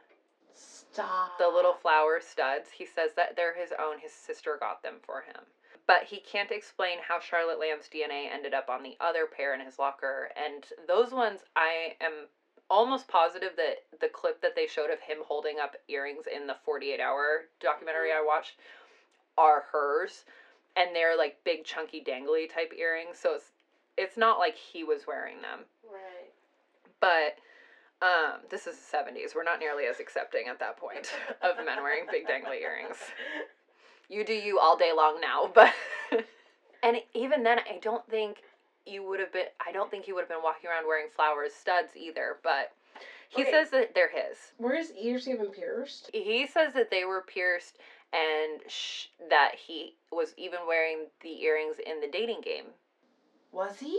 [0.54, 1.38] Stop.
[1.38, 3.98] The little flower studs, he says that they're his own.
[3.98, 5.42] His sister got them for him.
[5.86, 9.60] But he can't explain how Charlotte Lamb's DNA ended up on the other pair in
[9.60, 10.30] his locker.
[10.36, 12.28] And those ones, I am
[12.70, 16.56] almost positive that the clip that they showed of him holding up earrings in the
[16.64, 18.56] 48 hour documentary I watched
[19.36, 20.24] are hers.
[20.76, 23.18] And they're like big, chunky, dangly type earrings.
[23.18, 23.51] So it's,
[23.96, 25.60] it's not like he was wearing them.
[25.84, 26.32] Right.
[27.00, 27.36] But
[28.04, 29.34] um, this is the 70s.
[29.34, 31.10] We're not nearly as accepting at that point
[31.42, 32.96] of men wearing big dangly earrings.
[34.08, 35.72] You do you all day long now, but
[36.82, 38.38] and even then I don't think
[38.84, 41.52] you would have been I don't think he would have been walking around wearing flowers
[41.54, 42.72] studs either, but
[43.28, 43.50] he Okay.
[43.50, 44.36] says that they're his.
[44.58, 46.10] Were his ears even pierced?
[46.12, 47.78] He says that they were pierced
[48.12, 52.66] and sh- that he was even wearing the earrings in the dating game.
[53.52, 53.98] Was he?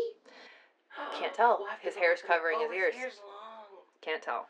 [1.20, 1.60] Can't tell.
[1.60, 2.96] We'll His look at- covering his oh, ears.
[2.96, 3.84] hair's long.
[4.02, 4.48] Can't tell.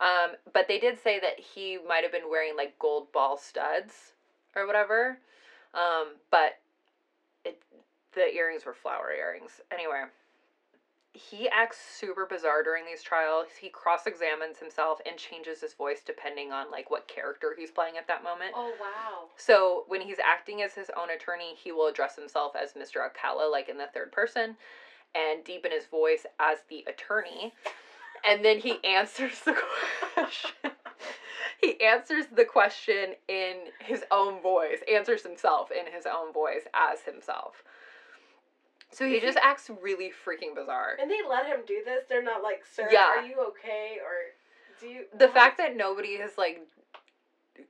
[0.00, 4.12] Um, but they did say that he might have been wearing like gold ball studs
[4.54, 5.18] or whatever.
[5.72, 6.58] Um, but
[7.44, 7.60] it,
[8.14, 9.60] the earrings were flower earrings.
[9.72, 10.02] Anyway,
[11.16, 13.46] he acts super bizarre during these trials.
[13.60, 17.96] He cross examines himself and changes his voice depending on like what character he's playing
[17.96, 18.52] at that moment.
[18.54, 19.28] Oh wow.
[19.36, 23.02] So when he's acting as his own attorney, he will address himself as Mr.
[23.02, 24.56] Alcala, like in the third person,
[25.14, 27.54] and deepen his voice as the attorney.
[28.24, 29.56] And then he answers the
[30.14, 30.72] question.
[31.60, 37.00] he answers the question in his own voice, answers himself in his own voice as
[37.00, 37.62] himself.
[38.96, 40.96] So he just acts really freaking bizarre.
[41.00, 42.04] And they let him do this.
[42.08, 43.18] They're not like, sir, Yeah.
[43.18, 43.98] are you okay?
[44.02, 44.32] Or
[44.80, 45.04] do you?
[45.18, 46.66] the fact that nobody has like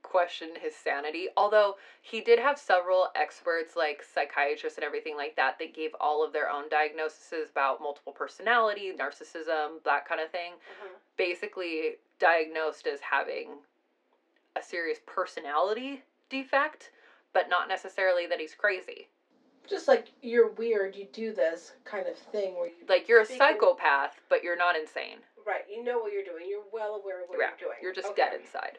[0.03, 5.57] questioned his sanity although he did have several experts like psychiatrists and everything like that
[5.57, 10.51] that gave all of their own diagnoses about multiple personality narcissism that kind of thing
[10.55, 10.89] Uh-huh.
[11.15, 13.59] basically diagnosed as having
[14.57, 16.91] a serious personality defect
[17.31, 19.07] but not necessarily that he's crazy
[19.67, 23.25] Just like you're weird, you do this kind of thing where you like you're a
[23.25, 25.65] psychopath but you're not insane right.
[25.73, 26.45] You know what you're doing.
[26.47, 27.77] You're well aware of what Yeah, you're doing.
[27.81, 28.23] You're just Okay.
[28.29, 28.77] dead inside.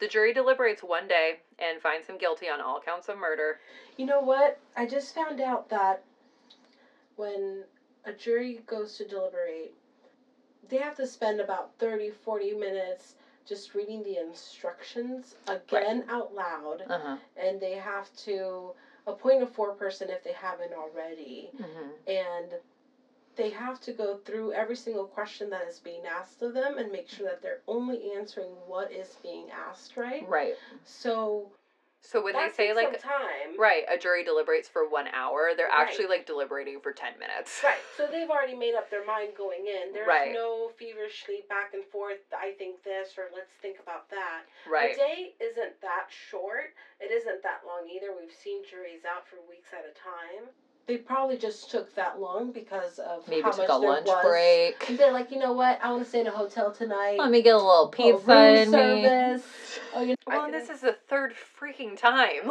[0.00, 3.60] The jury deliberates one day and finds him guilty on all counts of murder.
[3.96, 4.58] You know what?
[4.76, 6.02] I just found out that
[7.16, 7.64] when
[8.04, 9.74] a jury goes to deliberate,
[10.68, 13.14] they have to spend about 30, 40 minutes
[13.46, 17.16] just reading the instructions again out loud, Uh-huh.
[17.36, 18.74] and they have to
[19.06, 22.10] appoint a foreperson if they haven't already, Mm-hmm.
[22.10, 22.54] and
[23.36, 26.90] they have to go through every single question that is being asked of them and
[26.92, 30.28] make sure that they're only answering what is being asked right.
[30.28, 30.54] Right.
[30.84, 31.50] So
[32.02, 33.54] So when that they say like time.
[33.58, 35.86] right, a jury deliberates for one hour, they're Right.
[35.86, 37.60] actually like deliberating for ten minutes.
[37.62, 37.78] Right.
[37.96, 39.92] So they've already made up their mind going in.
[39.92, 40.32] There's Right.
[40.32, 42.18] no feverishly back and forth.
[42.32, 44.42] I think this or let's think about that.
[44.66, 44.94] Right.
[44.94, 46.72] A day isn't that short.
[47.00, 48.12] It isn't that long either.
[48.12, 50.48] We've seen juries out for weeks at a time.
[50.86, 54.06] They probably just took that long because of Maybe how took much a there lunch
[54.06, 54.24] was.
[54.24, 54.88] break.
[54.88, 55.78] And they're like, you know what?
[55.82, 57.16] I want to stay in a hotel tonight.
[57.18, 59.04] Let me get a little Oh, pizza room in me.
[59.04, 59.44] service.
[59.94, 62.50] Oh, you know, Well, I and this is the third freaking time.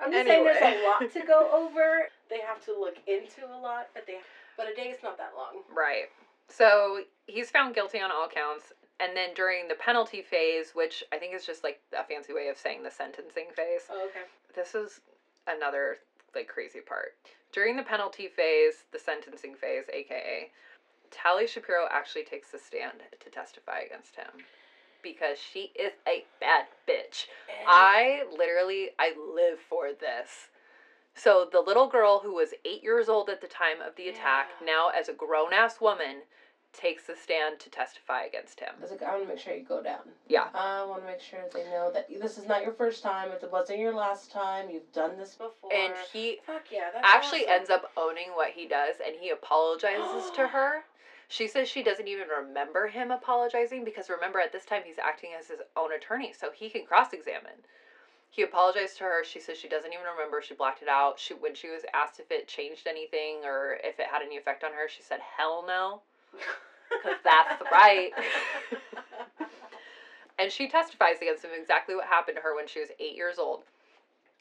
[0.00, 2.08] I'm just saying there's a lot to go over.
[2.30, 4.18] They have to look into a lot, but they
[4.56, 5.62] but a day is not that long.
[5.74, 6.04] Right.
[6.48, 8.72] So he's found guilty on all counts.
[9.00, 12.48] And then during the penalty phase, which I think is just like a fancy way
[12.48, 14.20] of saying the sentencing phase, Oh, okay.
[14.54, 15.00] This is
[15.46, 15.98] another
[16.34, 17.14] like crazy part.
[17.52, 20.50] During the penalty phase, the sentencing phase, aka,
[21.10, 24.44] Tali Shapiro actually takes the stand to testify against him
[25.02, 27.26] because she is a bad bitch.
[27.66, 30.48] I literally I live for this.
[31.14, 34.48] So the little girl who was 8 years old at the time of the attack,
[34.60, 34.66] Yeah.
[34.66, 36.22] now as a grown-ass woman,
[36.72, 38.70] takes the stand to testify against him.
[38.78, 40.00] I was like, I want to make sure you go down.
[40.28, 40.48] Yeah.
[40.54, 43.30] I want to make sure they know that this is not your first time.
[43.30, 44.70] It wasn't your last time.
[44.70, 45.72] You've done this before.
[45.72, 47.52] And he fuck yeah, actually awesome.
[47.52, 50.84] ends up owning what he does and he apologizes to her.
[51.28, 55.30] She says she doesn't even remember him apologizing because remember at this time he's acting
[55.38, 57.64] as his own attorney so he can cross-examine.
[58.30, 59.24] He apologized to her.
[59.24, 60.40] She says she doesn't even remember.
[60.40, 61.18] She blacked it out.
[61.18, 64.64] She when she was asked if it changed anything or if it had any effect
[64.64, 66.00] on her, she said hell no.
[67.02, 68.12] 'Cause that's right.
[70.38, 73.38] And she testifies against him exactly what happened to her when she was 8 years
[73.38, 73.62] old.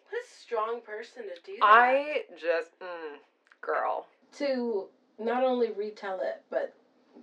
[0.10, 1.64] what a strong person to do that.
[1.66, 3.18] I just mm,
[3.62, 4.08] girl.
[4.38, 4.88] to
[5.20, 6.74] not only retell it, but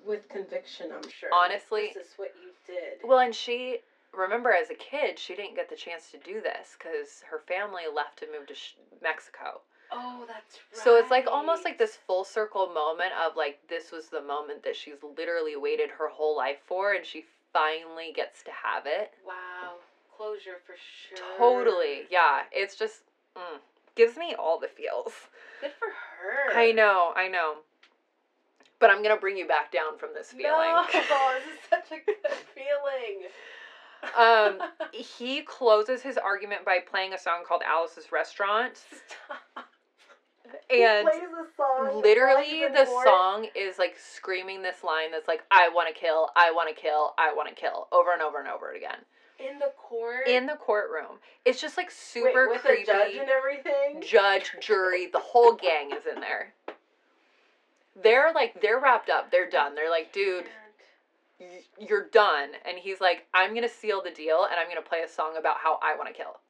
[0.05, 0.93] with conviction.
[0.93, 1.31] I'm sure.
[1.33, 3.01] Honestly- this is what you did.
[3.03, 3.79] Well, and she
[4.13, 7.85] remember as a kid, she didn't get the chance to do this because her family
[7.93, 8.55] left to move to
[9.03, 9.61] Mexico.
[9.93, 10.85] Oh, that's right.
[10.85, 14.63] So it's like almost like this full circle moment of like this was the moment
[14.65, 19.13] that she's literally waited her whole life for, and she finally gets to have it.
[19.27, 19.75] Wow,
[20.17, 21.39] closure for sure.
[21.39, 22.43] Totally, yeah.
[22.53, 23.03] It's just
[23.37, 23.59] mm,
[23.95, 25.13] gives me all the feels.
[25.61, 26.59] Good for her.
[26.59, 27.57] I know, I know.
[28.81, 30.53] But I'm gonna bring you back down from this feeling.
[30.53, 32.17] No, this is such a good
[32.55, 33.29] feeling.
[34.17, 34.61] Um,
[34.93, 38.77] he closes his argument by playing a song called Alice's Restaurant.
[38.77, 39.67] Stop.
[40.71, 42.03] And he plays a song.
[42.03, 46.51] literally the song is like screaming this line that's like i want to kill i
[46.51, 48.99] want to kill i want to kill over and over and over again.
[49.39, 50.27] In the court?
[50.27, 51.19] In the courtroom.
[51.45, 52.85] It's just like Wait, super with creepy.
[52.87, 54.03] judge and everything.
[54.07, 56.53] judge jury the whole gang is in there.
[58.03, 59.31] They're like they're wrapped up.
[59.31, 59.75] They're done.
[59.75, 60.47] They're like dude
[61.79, 62.51] you're done.
[62.67, 65.57] And he's like i'm gonna seal the deal and i'm gonna play a song about
[65.63, 66.41] how i want to kill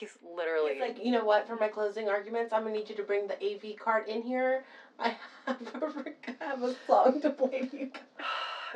[0.00, 1.46] He's literally It's like, you know what?
[1.46, 4.64] For my closing arguments, I'm gonna need you to bring the AV card in here.
[4.98, 5.14] I
[5.46, 6.04] have a,
[6.40, 7.86] I have a song to play to you.
[7.86, 8.02] guys.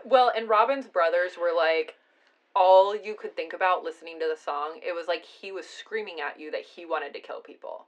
[0.04, 1.94] Well, and Robin's brothers were like
[2.54, 4.80] all you could think about listening to the song.
[4.86, 7.86] It was like he was screaming at you that he wanted to kill people.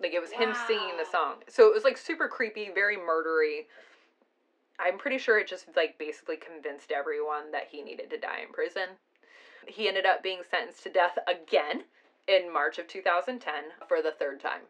[0.00, 1.36] Like it was him singing the song.
[1.48, 3.66] So it was like super creepy, very murdery.
[4.80, 8.52] I'm pretty sure it just like basically convinced everyone that he needed to die in
[8.52, 8.88] prison.
[9.68, 11.84] He ended up being sentenced to death again
[12.26, 13.52] in March of 2010
[13.86, 14.62] for the third time.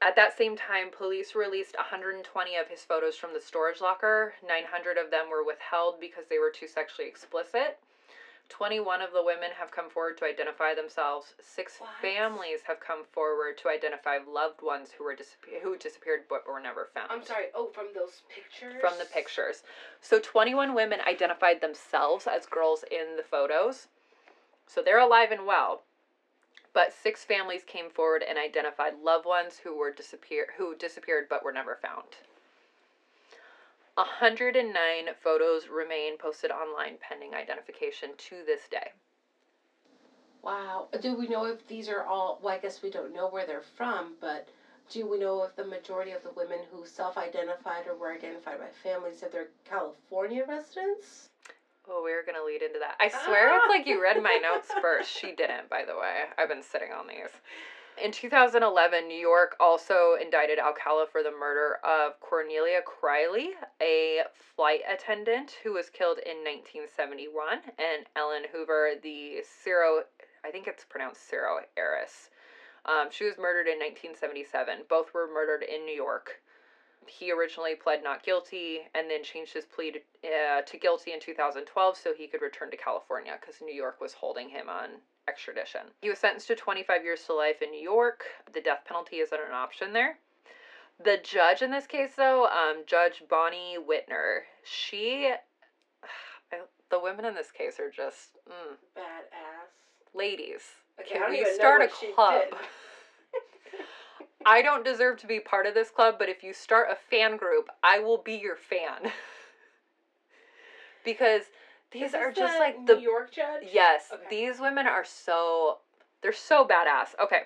[0.00, 4.34] At that same time, police released 120 of his photos from the storage locker.
[4.46, 7.78] 900 of them were withheld because they were too sexually explicit.
[8.48, 11.34] 21 of the women have come forward to identify themselves.
[11.40, 11.90] Six What?
[12.00, 16.60] families have come forward to identify loved ones who were disappear- who disappeared but were
[16.60, 17.48] never found I'm sorry.
[17.54, 18.80] Oh, from those pictures.
[18.80, 19.64] from the pictures.
[20.00, 23.88] So 21 women identified themselves as girls in the photos.
[24.66, 25.82] So they're alive and well.
[26.72, 31.42] But six families came forward and identified loved ones who were disappear who disappeared but
[31.42, 32.16] were never found.
[33.94, 38.92] 109 photos remain posted online pending identification to this day.
[40.42, 40.88] Wow.
[41.00, 42.38] Do we know if these are all?
[42.42, 44.48] Well, I guess we don't know where they're from, but
[44.88, 48.68] do we know if the majority of the women who self-identified or were identified by
[48.82, 51.28] families if they're California residents?
[51.90, 52.96] Oh, we were gonna lead into that.
[53.00, 53.68] I swear it's Ah.
[53.70, 55.10] like you read my notes first.
[55.10, 56.26] She didn't, by the way.
[56.36, 57.30] I've been sitting on these.
[57.96, 64.22] In 2011, New York also indicted Alcala for the murder of Cornelia Crilley, a
[64.54, 70.04] flight attendant who was killed in 1971, and Ellen Hoover, the Syro,
[70.44, 72.30] I think it's pronounced Syro heiress.
[72.84, 74.84] Um, she was murdered in 1977.
[74.88, 76.40] Both were murdered in New York.
[77.08, 79.98] He originally pled not guilty and then changed his plea to,
[80.28, 84.12] uh, to guilty in 2012 so he could return to California because New York was
[84.12, 84.88] holding him on
[85.28, 85.82] extradition.
[86.02, 88.24] He was sentenced to 25 years to life in New York.
[88.52, 90.18] The death penalty isn't an option there.
[91.02, 95.32] The judge in this case, though, um, Judge Bonnie Wittner, she,
[96.52, 96.56] I,
[96.90, 100.14] the women in this case are just mm, Badass.
[100.14, 100.62] ladies.
[101.00, 102.42] Okay, Can I don't we start a club?
[104.46, 107.36] I don't deserve to be part of this club, but if you start a fan
[107.36, 109.12] group, I will be your fan.
[111.04, 111.42] because
[111.90, 113.64] these are just the like the New York judge.
[113.72, 114.24] Yes, Okay.
[114.30, 115.78] these women are so
[116.20, 117.14] they're so badass.
[117.22, 117.42] Okay.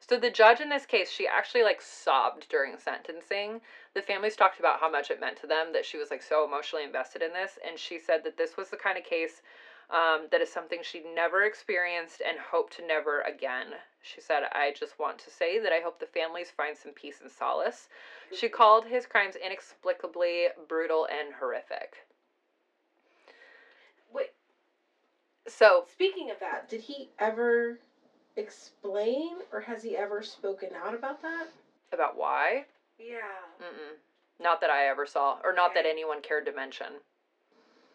[0.00, 3.60] So the judge in this case, she actually like sobbed during sentencing.
[3.94, 6.44] The families talked about how much it meant to them that she was like so
[6.44, 9.42] emotionally invested in this and she said that this was the kind of case
[9.90, 13.66] um, that is something she'd never experienced and hoped to never again.
[14.02, 17.20] She said, I just want to say that I hope the families find some peace
[17.22, 17.88] and solace.
[18.32, 22.06] She called his crimes inexplicably brutal and horrific.
[24.12, 24.32] Wait.
[25.46, 27.78] So, Speaking of that, did he ever
[28.36, 31.46] explain, or has he ever spoken out about that?
[31.92, 32.64] about why?
[32.98, 33.14] Yeah.
[33.62, 33.96] Mm-mm.
[34.40, 36.86] Not that I ever saw, or not that anyone cared to mention.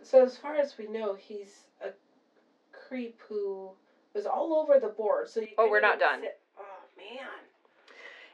[0.01, 1.65] So as far as we know, he's
[2.91, 3.71] creep who
[4.13, 5.29] was all over the board.
[5.29, 6.21] So you Oh, we're couldn't done.
[6.21, 6.63] sit- Oh
[6.97, 7.27] man.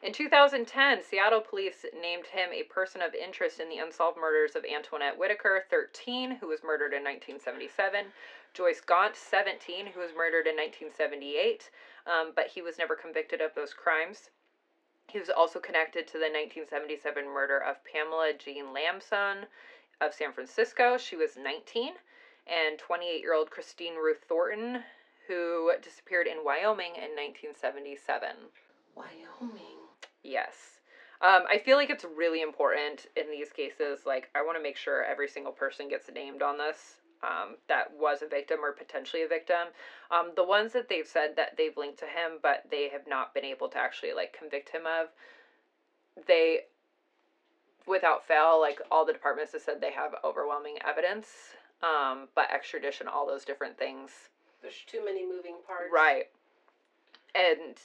[0.01, 4.65] In 2010, Seattle police named him a person of interest in the unsolved murders of
[4.65, 8.11] Antoinette Whitaker, 13, who was murdered in 1977,
[8.53, 11.69] Joyce Gaunt, 17, who was murdered in 1978,
[12.07, 14.29] um, but he was never convicted of those crimes.
[15.07, 19.45] He was also connected to the 1977 murder of Pamela Jean Lambson
[20.01, 20.97] of San Francisco.
[20.97, 21.93] She was 19,
[22.47, 24.83] and 28 year old Christine Ruth Thornton,
[25.27, 28.29] who disappeared in Wyoming in 1977.
[28.95, 29.77] Wyoming.
[30.23, 30.79] Yes.
[31.21, 34.01] Um, I feel like it's really important in these cases.
[34.05, 37.91] Like, I want to make sure every single person gets named on this um, that
[37.97, 39.73] was a victim or potentially a victim.
[40.11, 43.33] Um, the ones that they've said that they've linked to him, but they have not
[43.33, 45.07] been able to actually like convict him of,
[46.27, 46.61] they,
[47.87, 51.27] without fail, like all the departments have said they have overwhelming evidence.
[51.83, 54.11] Um, but extradition, all those different things,
[54.61, 55.91] There's too many moving parts.
[55.93, 56.25] Right.
[57.35, 57.77] And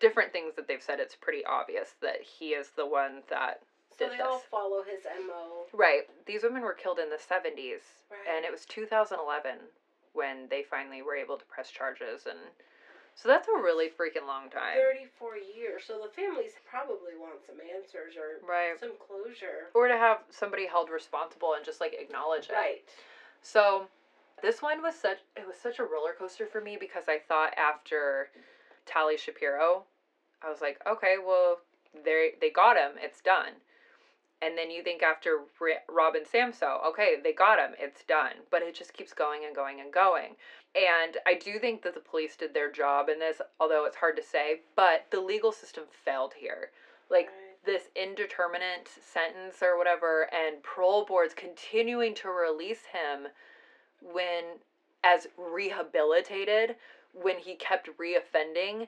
[0.00, 3.60] different things that they've said, it's pretty obvious that he is the one that
[3.96, 4.26] So did they this.
[4.26, 5.66] all follow his mo.
[5.72, 6.02] Right.
[6.26, 7.86] These women were killed in the 70s.
[8.10, 8.26] Right.
[8.28, 9.58] And it was 2011
[10.12, 12.26] when they finally were able to press charges.
[12.26, 12.38] And
[13.14, 14.74] so that's a really freaking long time.
[14.74, 15.82] Thirty-four years.
[15.86, 18.78] So the families probably want some answers or Right.
[18.80, 19.68] some closure.
[19.74, 22.54] Or to have somebody held responsible and just like acknowledge it.
[22.54, 22.82] Right.
[23.42, 23.86] So
[24.42, 27.54] this one was such it was such a roller coaster for me because I thought
[27.56, 28.28] after
[28.86, 29.84] Tali Shapiro,
[30.42, 31.58] I was like, okay, well
[32.04, 33.52] they they got him, it's done.
[34.42, 35.40] And then you think after
[35.86, 38.32] Robin Samsoe, okay, they got him, it's done.
[38.50, 40.36] But it just keeps going and going and going.
[40.74, 44.16] And I do think that the police did their job in this, although it's hard
[44.16, 46.70] to say, but the legal system failed here.
[47.10, 47.28] Like.
[47.64, 53.28] This indeterminate sentence or whatever, and parole boards continuing to release him
[54.02, 54.44] when,
[55.04, 56.76] as rehabilitated,
[57.12, 58.86] when he kept reoffending,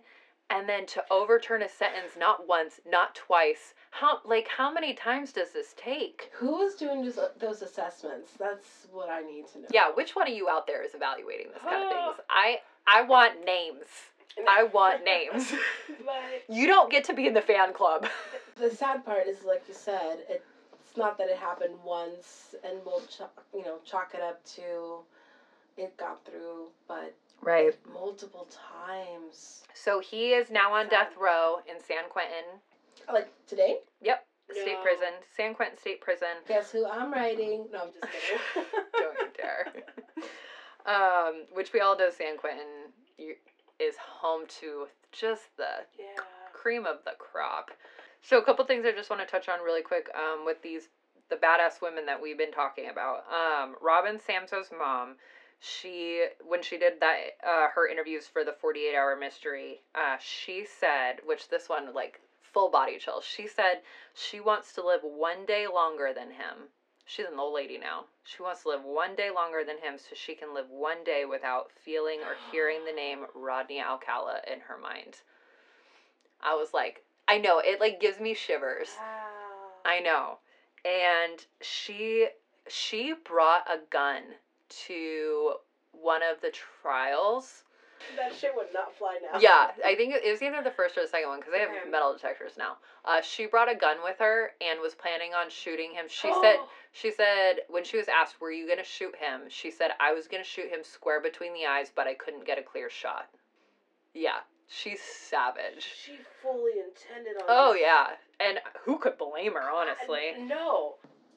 [0.51, 3.75] and then to overturn a sentence not once, not twice.
[3.91, 6.31] How like how many times does this take?
[6.35, 8.33] Who is doing those, uh, those assessments?
[8.39, 9.69] That's what I need to know.
[9.71, 12.27] Yeah, which one of you out there is evaluating this kind of things?
[12.31, 13.87] I I want names.
[14.49, 15.53] I want names.
[16.05, 18.07] but You don't get to be in the fan club.
[18.57, 23.03] the sad part is, like you said, it's not that it happened once and we'll
[23.07, 25.01] chalk, you know chalk it up to
[25.77, 27.75] it got through, but Right.
[27.93, 29.65] multiple times.
[29.75, 32.45] So he is now on death row in San Quentin.
[33.13, 33.79] Like today.
[34.01, 34.27] Yep.
[34.51, 34.83] State No.
[34.83, 35.15] prison.
[35.35, 36.37] San Quentin State Prison.
[36.47, 37.69] Guess who I'm writing?
[37.73, 38.39] No, I'm just kidding.
[38.99, 39.73] Don't you dare.
[40.87, 42.93] um, which we all know San Quentin
[43.79, 46.05] is home to just the yeah.
[46.53, 47.71] cream of the crop.
[48.23, 50.89] So a couple things I just want to touch on really quick um, with these
[51.29, 53.25] the badass women that we've been talking about.
[53.33, 55.17] Um, Robin Samsoe's mom,
[55.61, 57.17] she when she did that
[57.47, 62.21] uh, her interviews for the 48 hour mystery, uh, she said, which this one like
[62.43, 63.25] full body chills.
[63.25, 63.81] She said
[64.15, 66.69] she wants to live one day longer than him.
[67.05, 68.05] She's an old lady now.
[68.25, 71.25] She wants to live one day longer than him so she can live one day
[71.25, 75.17] without feeling or hearing the name Rodney Alcala in her mind.
[76.41, 78.89] I was like, I know, it like gives me shivers.
[78.99, 79.69] Wow.
[79.85, 80.39] I know.
[80.85, 82.29] And she
[82.69, 84.23] she brought a gun
[84.87, 85.55] to
[85.93, 87.65] one of the trials.
[88.17, 89.39] that shit would not fly now.
[89.39, 91.71] Yeah, I think it was either the first or the second one because they have
[91.71, 91.89] Okay.
[91.89, 92.79] metal detectors now.
[93.05, 96.07] Uh, she brought a gun with her and was planning on shooting him.
[96.09, 96.57] She said
[96.93, 100.27] she said when she was asked, "Were you gonna shoot him?" She said, "I was
[100.29, 103.29] gonna shoot him square between the eyes, but I couldn't get a clear shot."
[104.15, 104.41] Yeah,
[104.73, 105.87] she's savage.
[106.05, 107.45] She fully intended on.
[107.49, 107.83] Oh this.
[107.83, 108.07] yeah,
[108.41, 110.33] and who could blame her, honestly?
[110.37, 110.95] I- no.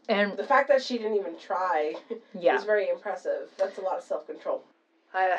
[0.08, 1.96] And The fact that she didn't even try
[2.40, 3.50] yeah, is very impressive.
[3.58, 4.64] That's a lot of self control.
[5.16, 5.38] uh,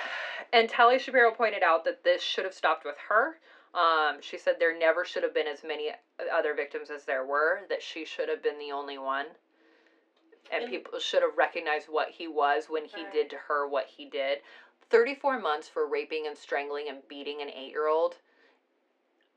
[0.53, 3.38] and Tali Shapiro pointed out that this should have stopped with her.
[3.74, 5.90] Um, she said there never should have been as many
[6.36, 7.61] other victims as there were.
[7.68, 9.26] That she should have been the only one,
[10.51, 13.12] and, And- people should have recognized what he was when he Right.
[13.12, 14.38] did to her what he did.
[14.91, 18.16] Thirty-four months for raping and strangling and beating an eight-year-old.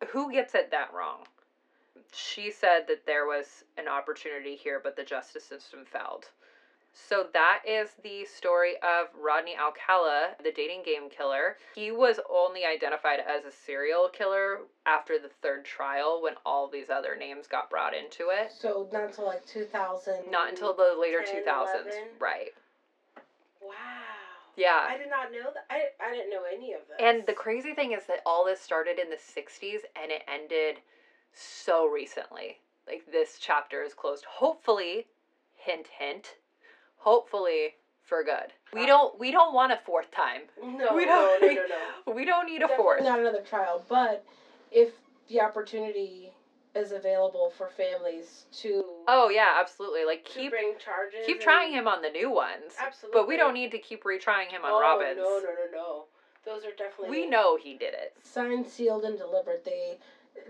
[0.10, 1.26] Who gets it that wrong?
[2.14, 6.30] She said that there was an opportunity here, but the justice system failed.
[6.94, 11.58] So that is the story of Rodney Alcala, the dating game killer.
[11.76, 16.90] He was only identified as a serial killer after the third trial when all these
[16.90, 18.52] other names got brought into it.
[18.52, 20.30] So not until like 2000.
[20.30, 21.46] Not until the later 10, 2000s.
[21.46, 21.92] 11.
[22.20, 22.54] Right.
[23.62, 24.09] Wow.
[24.60, 24.86] Yeah.
[24.88, 25.66] I did not know that.
[25.70, 26.98] I, I didn't know any of this.
[27.00, 30.82] And the crazy thing is that all this started in the 60s and it ended
[31.34, 32.58] so recently.
[32.86, 34.26] Like this chapter is closed.
[34.26, 35.06] Hopefully,
[35.56, 36.36] hint hint,
[36.98, 38.52] hopefully for good.
[38.74, 38.88] We uh.
[38.88, 40.42] don't we don't want a fourth time.
[40.62, 41.68] No, we no, don't- no, no,
[42.08, 42.14] no.
[42.16, 43.04] We don't need a fourth.
[43.04, 44.26] not another trial, but
[44.72, 44.90] if
[45.30, 46.34] the opportunity
[46.76, 50.06] is available for families to Oh yeah, absolutely.
[50.06, 52.74] Like keep bring charges, keep trying him on the new ones.
[52.80, 53.20] Absolutely.
[53.20, 55.18] But we don't need to keep retrying him on oh, Robbins.
[55.18, 56.04] No, no, no, no.
[56.46, 58.14] Those are definitely We know he did it.
[58.24, 59.66] signed, sealed, and delivered.
[59.66, 59.98] They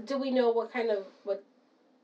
[0.06, 1.44] do we know what kind of what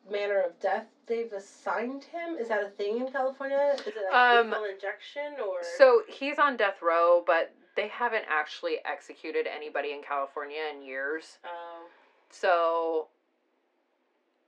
[0.10, 2.38] manner of death they've assigned him?
[2.38, 3.76] Is that a thing in California?
[3.76, 8.26] Is it like Um, lethal injection or So he's on death row, but they haven't
[8.28, 11.40] actually executed anybody in California in years.
[11.44, 11.88] Um,
[12.30, 13.08] So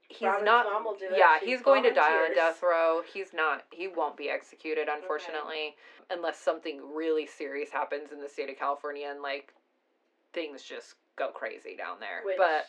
[0.08, 0.66] he's Robin's not.
[0.66, 3.02] mom will do yeah, She he's going to die on death row.
[3.12, 3.64] He's not.
[3.70, 5.76] He won't be executed, unfortunately,
[6.10, 9.52] unless something really serious happens in the state of California and like
[10.32, 12.22] things just go crazy down there.
[12.24, 12.66] Which- but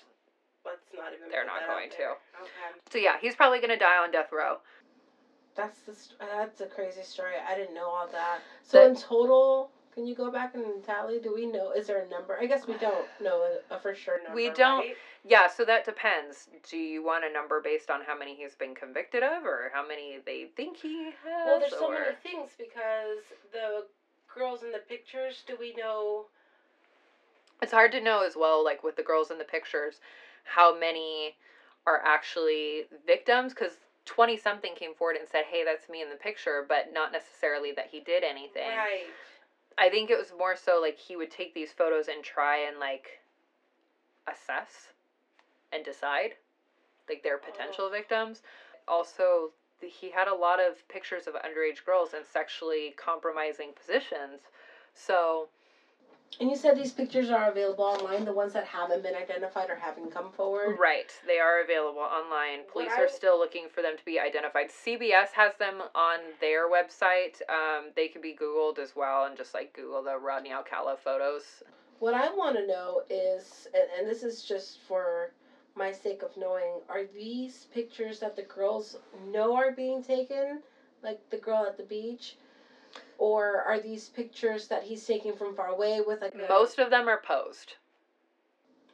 [0.66, 1.30] let's not even.
[1.32, 2.04] They're not going to.
[2.04, 2.80] Okay.
[2.92, 4.58] so yeah, he's probably gonna die on death row.
[5.56, 7.34] That's the st- that's a crazy story.
[7.48, 8.40] I didn't know all that.
[8.64, 11.20] So That- in total, can you go back and tally?
[11.20, 11.72] Do we know?
[11.72, 12.38] Is there a number?
[12.40, 14.36] I guess we don't know a, a for sure number.
[14.36, 14.96] We don't- right?
[15.28, 16.48] Yeah, so that depends.
[16.70, 19.86] Do you want a number based on how many he's been convicted of, or how
[19.86, 21.46] many they think he has?
[21.46, 23.86] Well, there's so many things because the
[24.34, 25.44] girls in the pictures.
[25.46, 26.26] Do we know?
[27.62, 30.00] It's hard to know as well, like with the girls in the pictures,
[30.46, 31.36] how many
[31.86, 33.74] are actually victims because
[34.06, 37.72] 20 something came forward and said, hey, that's me in the picture, but not necessarily
[37.74, 38.70] that he did anything.
[38.70, 39.08] Right.
[39.78, 42.80] I think it was more so like he would take these photos and try and
[42.80, 43.20] like
[44.28, 44.90] assess
[45.72, 46.32] and decide
[47.10, 48.42] like their potential victims.
[48.88, 49.52] Also,
[49.82, 54.42] he had a lot of pictures of underage girls in sexually compromising positions.
[54.94, 55.50] So
[56.40, 59.76] And you said these pictures are available online, the ones that haven't been identified or
[59.76, 60.78] haven't come forward.
[60.80, 62.60] Right, they are available online.
[62.72, 64.70] Police I- are still looking for them to be identified.
[64.70, 67.42] CBS has them on their website.
[67.50, 71.64] Um, they can be Googled as well, and just like Google the Rodney Alcala photos.
[72.00, 75.32] What I want to know is, and, and this is just for
[75.76, 78.98] my sake of knowing, are these pictures that the girls
[79.32, 80.62] know are being taken,
[81.02, 82.36] like the girl at the beach,
[83.18, 86.90] or are these pictures that he's taking from far away with like a- Most of
[86.90, 87.76] them are posed.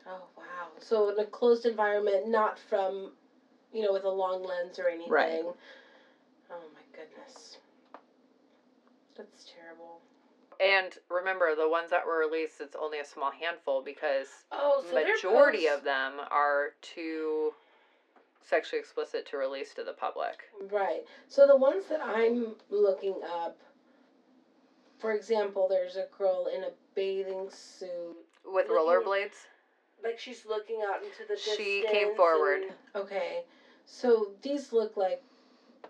[0.08, 0.68] Oh wow!
[0.80, 3.12] So in a closed environment, not from,
[3.74, 5.12] you know, with a long lens or anything.
[5.12, 5.44] Right.
[5.44, 7.58] Oh my goodness.
[9.18, 10.02] That's terrible.
[10.60, 14.94] And remember, the ones that were released, it's only a small handful because Oh, so
[14.96, 17.54] majority posts- of them are too
[18.42, 20.44] sexually explicit to release to the public.
[20.72, 21.04] Right.
[21.28, 23.58] So the ones that I'm looking up,
[25.00, 28.16] for example, there's a girl in a bathing suit.
[28.46, 29.48] With rollerblades,
[30.04, 31.58] Like she's looking out into the distance.
[31.58, 32.62] She came forward.
[32.64, 33.44] and- okay.
[33.86, 35.24] So these look like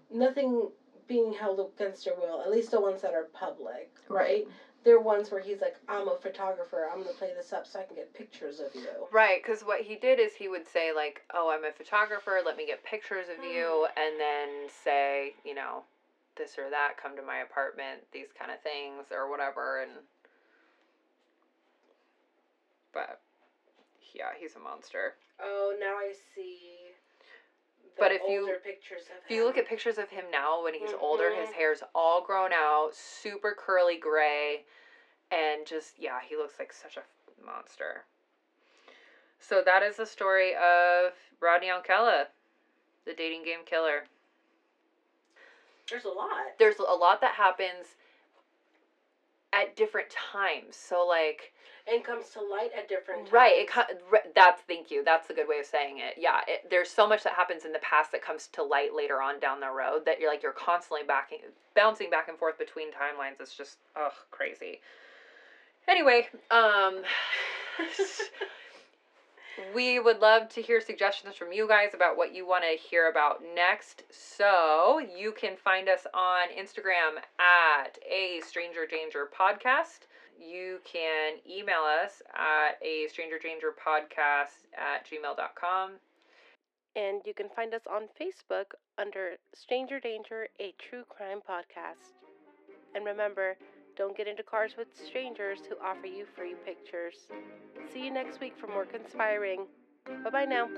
[0.09, 0.71] nothing
[1.07, 4.47] being held against her will, at least the ones that are public, right?
[4.83, 7.83] They're ones where he's like, I'm a photographer, I'm gonna play this up so I
[7.83, 8.87] can get pictures of you.
[9.11, 12.41] Right, because what he did is he would say like, "Oh, I'm a photographer.
[12.45, 13.99] Let me get pictures of you," hmm.
[13.99, 15.83] and then say, you know,
[16.37, 16.97] this or that.
[17.01, 18.01] Come to my apartment.
[18.11, 19.81] These kind of things or whatever.
[19.81, 19.91] And
[22.93, 23.19] but
[24.13, 25.15] yeah, he's a monster.
[25.41, 26.84] Oh, now I see.
[27.97, 30.93] But if you- pictures of If you look at pictures of him now when he's
[30.93, 31.53] older, his Mhm.
[31.53, 34.65] hair's all grown out, super curly gray,
[35.31, 37.05] and just yeah, he looks like such a
[37.37, 38.05] monster.
[39.39, 42.31] So that is the story of Rodney Alcala,
[43.05, 44.07] the dating game killer.
[45.87, 46.57] there's a lot.
[46.57, 47.95] There's a lot that happens
[49.53, 50.75] at different times.
[50.75, 51.53] So like
[51.91, 53.31] And comes to light at different times.
[53.31, 55.03] right, it co- that's thank you.
[55.03, 56.15] That's a good way of saying it.
[56.17, 59.21] Yeah, it, there's so much that happens in the past that comes to light later
[59.21, 61.39] on down the road that you're like you're constantly backing
[61.75, 63.39] bouncing back and forth between timelines.
[63.39, 64.79] It's just ugh crazy.
[65.87, 67.03] Anyway, um
[69.73, 73.09] we would love to hear suggestions from you guys about what you want to hear
[73.09, 74.03] about next.
[74.11, 80.07] So you can find us on Instagram at a stranger danger podcast.
[80.39, 85.91] You can email us at a stranger danger podcast at gmail.com.
[86.95, 92.13] And you can find us on Facebook under Stranger Danger, a true crime podcast.
[92.95, 93.57] And remember,
[93.97, 97.15] don't get into cars with strangers who offer you free pictures.
[97.93, 99.65] See you next week for more conspiring.
[100.23, 100.69] Bye bye now.